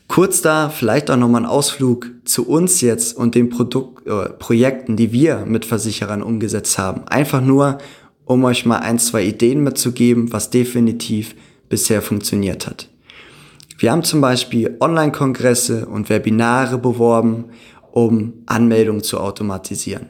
Kurz 0.09 0.41
da 0.41 0.71
vielleicht 0.71 1.11
auch 1.11 1.17
nochmal 1.17 1.43
ein 1.43 1.49
Ausflug 1.49 2.11
zu 2.25 2.47
uns 2.49 2.81
jetzt 2.81 3.17
und 3.17 3.35
den 3.35 3.51
Produkt, 3.51 4.07
äh, 4.07 4.31
Projekten, 4.31 4.97
die 4.97 5.13
wir 5.13 5.45
mit 5.45 5.65
Versicherern 5.67 6.23
umgesetzt 6.23 6.79
haben. 6.79 7.07
Einfach 7.09 7.43
nur, 7.43 7.79
um 8.25 8.45
euch 8.45 8.65
mal 8.65 8.79
ein, 8.79 8.99
zwei 8.99 9.25
Ideen 9.25 9.63
mitzugeben, 9.63 10.33
was 10.33 10.49
definitiv 10.51 11.35
bisher 11.69 12.01
funktioniert 12.01 12.67
hat. 12.67 12.89
Wir 13.79 13.91
haben 13.91 14.05
zum 14.05 14.21
Beispiel 14.21 14.77
Online-Kongresse 14.81 15.87
und 15.87 16.09
Webinare 16.09 16.79
beworben 16.79 17.47
um 17.95 18.33
Anmeldungen 18.47 19.05
zu 19.05 19.21
automatisieren, 19.21 20.07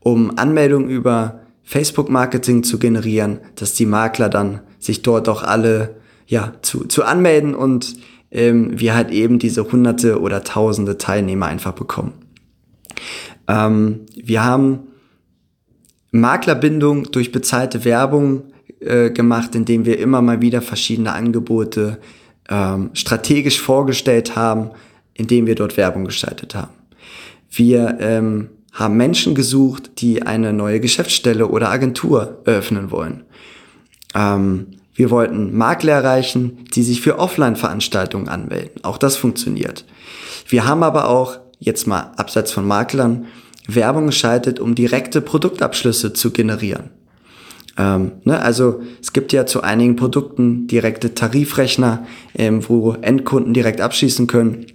um 0.00 0.36
Anmeldungen 0.36 0.90
über 0.90 1.40
Facebook-Marketing 1.62 2.62
zu 2.62 2.78
generieren, 2.78 3.40
dass 3.54 3.72
die 3.72 3.86
Makler 3.86 4.28
dann 4.28 4.60
sich 4.78 5.00
dort 5.00 5.30
auch 5.30 5.42
alle 5.42 5.96
ja, 6.26 6.52
zu, 6.60 6.84
zu 6.84 7.04
anmelden 7.04 7.54
und 7.54 7.96
ähm, 8.30 8.78
wir 8.78 8.94
halt 8.94 9.10
eben 9.12 9.38
diese 9.38 9.72
hunderte 9.72 10.20
oder 10.20 10.44
tausende 10.44 10.98
Teilnehmer 10.98 11.46
einfach 11.46 11.72
bekommen. 11.72 12.12
Ähm, 13.48 14.00
wir 14.14 14.44
haben 14.44 14.80
Maklerbindung 16.10 17.12
durch 17.12 17.32
bezahlte 17.32 17.86
Werbung 17.86 18.42
äh, 18.80 19.08
gemacht, 19.08 19.54
indem 19.54 19.86
wir 19.86 19.98
immer 19.98 20.20
mal 20.20 20.42
wieder 20.42 20.60
verschiedene 20.60 21.14
Angebote 21.14 21.98
ähm, 22.50 22.90
strategisch 22.92 23.58
vorgestellt 23.58 24.36
haben, 24.36 24.72
indem 25.14 25.46
wir 25.46 25.54
dort 25.54 25.78
Werbung 25.78 26.04
gestaltet 26.04 26.54
haben. 26.54 26.81
Wir 27.54 27.98
ähm, 28.00 28.48
haben 28.72 28.96
Menschen 28.96 29.34
gesucht, 29.34 29.90
die 29.98 30.22
eine 30.22 30.52
neue 30.52 30.80
Geschäftsstelle 30.80 31.48
oder 31.48 31.68
Agentur 31.68 32.40
eröffnen 32.46 32.90
wollen. 32.90 33.24
Ähm, 34.14 34.66
Wir 34.94 35.10
wollten 35.10 35.56
Makler 35.56 35.92
erreichen, 35.92 36.64
die 36.74 36.82
sich 36.82 37.00
für 37.00 37.18
Offline-Veranstaltungen 37.18 38.28
anmelden. 38.28 38.82
Auch 38.84 38.98
das 38.98 39.16
funktioniert. 39.16 39.84
Wir 40.46 40.66
haben 40.66 40.82
aber 40.82 41.08
auch, 41.08 41.38
jetzt 41.58 41.86
mal 41.86 42.12
abseits 42.16 42.52
von 42.52 42.66
Maklern, 42.66 43.26
Werbung 43.66 44.06
geschaltet, 44.06 44.60
um 44.60 44.74
direkte 44.74 45.20
Produktabschlüsse 45.20 46.12
zu 46.12 46.30
generieren. 46.30 46.90
Ähm, 47.78 48.12
ne, 48.24 48.40
also 48.40 48.82
es 49.00 49.12
gibt 49.12 49.32
ja 49.32 49.46
zu 49.46 49.62
einigen 49.62 49.96
Produkten 49.96 50.66
direkte 50.66 51.14
Tarifrechner, 51.14 52.06
ähm, 52.34 52.68
wo 52.68 52.92
Endkunden 52.92 53.54
direkt 53.54 53.80
abschließen 53.80 54.26
können. 54.26 54.66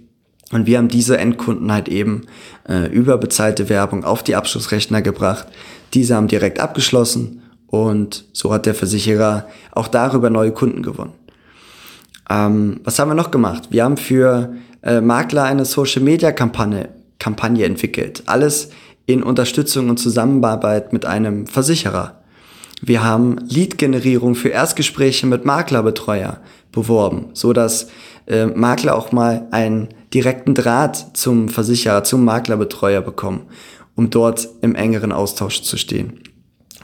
Und 0.50 0.66
wir 0.66 0.78
haben 0.78 0.88
diese 0.88 1.18
Endkunden 1.18 1.70
halt 1.70 1.88
eben 1.88 2.22
äh, 2.68 2.86
über 2.90 3.18
bezahlte 3.18 3.68
Werbung 3.68 4.04
auf 4.04 4.22
die 4.22 4.34
Abschlussrechner 4.34 5.02
gebracht. 5.02 5.46
Diese 5.94 6.14
haben 6.14 6.28
direkt 6.28 6.58
abgeschlossen 6.58 7.42
und 7.66 8.24
so 8.32 8.52
hat 8.52 8.66
der 8.66 8.74
Versicherer 8.74 9.46
auch 9.72 9.88
darüber 9.88 10.30
neue 10.30 10.52
Kunden 10.52 10.82
gewonnen. 10.82 11.12
Ähm, 12.30 12.80
was 12.84 12.98
haben 12.98 13.08
wir 13.08 13.14
noch 13.14 13.30
gemacht? 13.30 13.64
Wir 13.70 13.84
haben 13.84 13.96
für 13.96 14.54
äh, 14.82 15.00
Makler 15.00 15.44
eine 15.44 15.64
Social-Media-Kampagne 15.64 16.90
Kampagne 17.18 17.64
entwickelt. 17.64 18.22
Alles 18.26 18.70
in 19.06 19.22
Unterstützung 19.22 19.88
und 19.90 19.98
Zusammenarbeit 19.98 20.92
mit 20.92 21.04
einem 21.04 21.46
Versicherer. 21.46 22.22
Wir 22.80 23.02
haben 23.02 23.38
Lead-Generierung 23.48 24.36
für 24.36 24.50
Erstgespräche 24.50 25.26
mit 25.26 25.44
Maklerbetreuer 25.44 26.38
beworben, 26.70 27.30
so 27.32 27.52
dass 27.52 27.88
äh, 28.26 28.46
Makler 28.46 28.94
auch 28.94 29.10
mal 29.10 29.48
einen 29.50 29.88
direkten 30.14 30.54
Draht 30.54 31.16
zum 31.16 31.48
Versicherer, 31.48 32.04
zum 32.04 32.24
Maklerbetreuer 32.24 33.00
bekommen, 33.00 33.42
um 33.94 34.10
dort 34.10 34.48
im 34.62 34.74
engeren 34.74 35.12
Austausch 35.12 35.62
zu 35.62 35.76
stehen. 35.76 36.20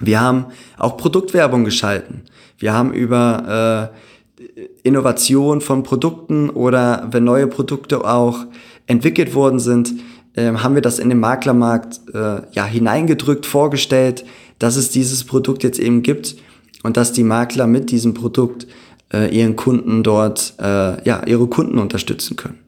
Wir 0.00 0.20
haben 0.20 0.46
auch 0.78 0.96
Produktwerbung 0.96 1.64
geschalten. 1.64 2.22
Wir 2.58 2.72
haben 2.72 2.92
über 2.92 3.90
äh, 3.90 4.42
Innovation 4.82 5.60
von 5.60 5.82
Produkten 5.82 6.50
oder 6.50 7.08
wenn 7.10 7.24
neue 7.24 7.46
Produkte 7.46 8.04
auch 8.04 8.46
entwickelt 8.86 9.34
worden 9.34 9.60
sind, 9.60 9.94
äh, 10.34 10.52
haben 10.52 10.74
wir 10.74 10.82
das 10.82 10.98
in 10.98 11.08
den 11.08 11.20
Maklermarkt 11.20 12.00
äh, 12.12 12.42
ja 12.52 12.64
hineingedrückt, 12.64 13.46
vorgestellt, 13.46 14.24
dass 14.58 14.76
es 14.76 14.90
dieses 14.90 15.24
Produkt 15.24 15.62
jetzt 15.62 15.78
eben 15.78 16.02
gibt 16.02 16.36
und 16.82 16.96
dass 16.96 17.12
die 17.12 17.24
Makler 17.24 17.66
mit 17.66 17.90
diesem 17.90 18.14
Produkt 18.14 18.66
äh, 19.12 19.34
ihren 19.34 19.56
Kunden 19.56 20.02
dort, 20.02 20.54
äh, 20.58 21.02
ja, 21.06 21.22
ihre 21.24 21.46
Kunden 21.46 21.78
unterstützen 21.78 22.36
können. 22.36 22.58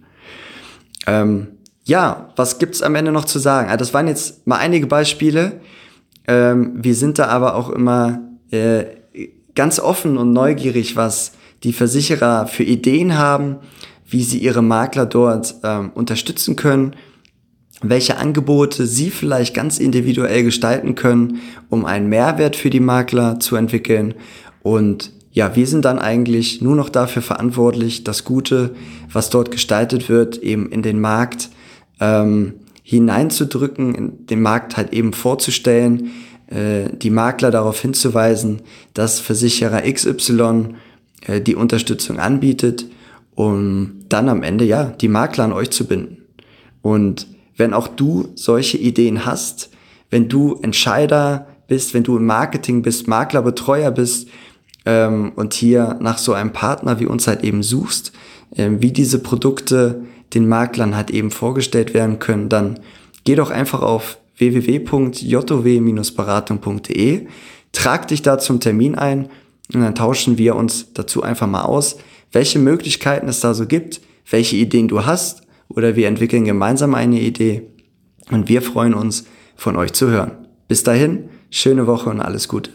Ähm, 1.07 1.49
ja, 1.85 2.31
was 2.37 2.59
gibt's 2.59 2.83
am 2.83 2.95
Ende 2.95 3.13
noch 3.13 3.25
zu 3.25 3.39
sagen? 3.39 3.69
Also 3.69 3.79
das 3.79 3.95
waren 3.95 4.09
jetzt 4.09 4.47
mal 4.47 4.59
einige 4.59 4.87
Beispiele. 4.87 5.61
Ähm, 6.27 6.73
wir 6.77 6.95
sind 6.95 7.19
da 7.19 7.27
aber 7.27 7.55
auch 7.55 7.71
immer 7.71 8.21
äh, 8.51 8.85
ganz 9.55 9.79
offen 9.79 10.19
und 10.19 10.33
neugierig, 10.33 10.97
was 10.97 11.33
die 11.63 11.73
Versicherer 11.73 12.47
für 12.47 12.65
Ideen 12.65 13.17
haben, 13.17 13.57
wie 14.05 14.23
sie 14.23 14.39
ihre 14.39 14.63
Makler 14.63 15.07
dort 15.07 15.55
ähm, 15.63 15.91
unterstützen 15.95 16.57
können 16.57 16.97
welche 17.83 18.17
Angebote 18.17 18.87
Sie 18.87 19.11
vielleicht 19.11 19.55
ganz 19.55 19.79
individuell 19.79 20.43
gestalten 20.43 20.95
können, 20.95 21.41
um 21.69 21.85
einen 21.85 22.09
Mehrwert 22.09 22.57
für 22.57 22.71
die 22.71 22.81
Makler 22.81 23.39
zu 23.39 23.57
entwickeln. 23.57 24.15
Und 24.63 25.13
ja, 25.37 25.55
wir 25.55 25.67
sind 25.67 25.85
dann 25.85 25.99
eigentlich 25.99 26.63
nur 26.63 26.77
noch 26.77 26.89
dafür 26.89 27.21
verantwortlich, 27.21 28.05
das 28.05 28.25
Gute, 28.25 28.75
was 29.13 29.29
dort 29.29 29.51
gestaltet 29.51 30.09
wird, 30.09 30.39
eben 30.39 30.71
in 30.71 30.81
den 30.81 30.99
Markt 30.99 31.51
ähm, 32.01 32.55
hineinzudrücken, 32.83 33.95
in 33.95 34.27
den 34.27 34.41
Markt 34.41 34.79
halt 34.79 34.95
eben 34.95 35.13
vorzustellen, 35.13 36.11
äh, 36.47 36.89
die 36.91 37.11
Makler 37.11 37.51
darauf 37.51 37.79
hinzuweisen, 37.79 38.63
dass 38.95 39.21
Versicherer 39.21 39.83
XY 39.83 40.77
äh, 41.27 41.43
die 41.43 41.55
Unterstützung 41.55 42.19
anbietet, 42.19 42.87
um 43.35 44.07
dann 44.09 44.31
am 44.31 44.43
Ende 44.43 44.65
ja 44.65 44.85
die 44.85 45.09
Makler 45.09 45.45
an 45.45 45.53
euch 45.53 45.69
zu 45.69 45.87
binden. 45.87 46.23
Und 46.81 47.27
wenn 47.59 47.75
auch 47.75 47.89
du 47.89 48.29
solche 48.37 48.79
Ideen 48.79 49.27
hast, 49.27 49.69
wenn 50.09 50.31
du 50.31 50.59
Entscheider 50.63 51.47
bist, 51.69 51.93
wenn 51.93 52.05
du 52.05 52.17
im 52.17 52.25
Marketing 52.25 52.81
bist, 52.81 53.07
Makler, 53.07 53.43
Betreuer 53.43 53.91
bist 53.91 54.29
ähm, 54.87 55.33
und 55.37 55.53
hier 55.53 55.99
nach 56.01 56.17
so 56.19 56.33
einem 56.33 56.53
Partner 56.53 56.99
wie 57.01 57.07
uns 57.07 57.27
halt 57.27 57.45
eben 57.45 57.63
suchst, 57.63 58.13
ähm, 58.57 58.81
wie 58.81 58.93
diese 58.93 59.19
Produkte 59.19 60.05
den 60.33 60.49
Maklern 60.49 60.97
halt 60.97 61.11
eben 61.11 61.31
vorgestellt 61.31 61.93
werden 61.93 62.19
können, 62.19 62.49
dann 62.49 62.81
geh 63.25 63.35
doch 63.35 63.51
einfach 63.51 63.83
auf 63.83 64.17
www.jow-beratung.de, 64.39 67.27
trag 67.73 68.09
dich 68.09 68.23
da 68.23 68.39
zum 68.39 68.61
Termin 68.61 68.95
ein 68.95 69.29
und 69.75 69.81
dann 69.81 69.95
tauschen 69.95 70.39
wir 70.39 70.57
uns 70.57 70.95
dazu 70.95 71.23
einfach 71.23 71.47
mal 71.47 71.63
aus, 71.63 71.99
welche 72.33 72.59
Möglichkeiten 72.59 73.29
es 73.29 73.41
da 73.41 73.53
so 73.55 73.67
gibt, 73.67 74.01
welche 74.29 74.57
Ideen 74.57 74.89
du 74.89 75.07
hast 75.07 75.43
oder 75.69 75.95
wir 75.97 76.09
entwickeln 76.09 76.45
gemeinsam 76.45 76.95
eine 76.95 77.21
Idee 77.21 77.63
und 78.31 78.49
wir 78.49 78.63
freuen 78.63 78.95
uns, 78.95 79.27
von 79.59 79.77
euch 79.77 79.95
zu 79.95 80.09
hören. 80.09 80.33
Bis 80.69 80.83
dahin, 80.83 81.31
schöne 81.51 81.87
Woche 81.87 82.11
und 82.11 82.21
alles 82.21 82.47
Gute. 82.47 82.71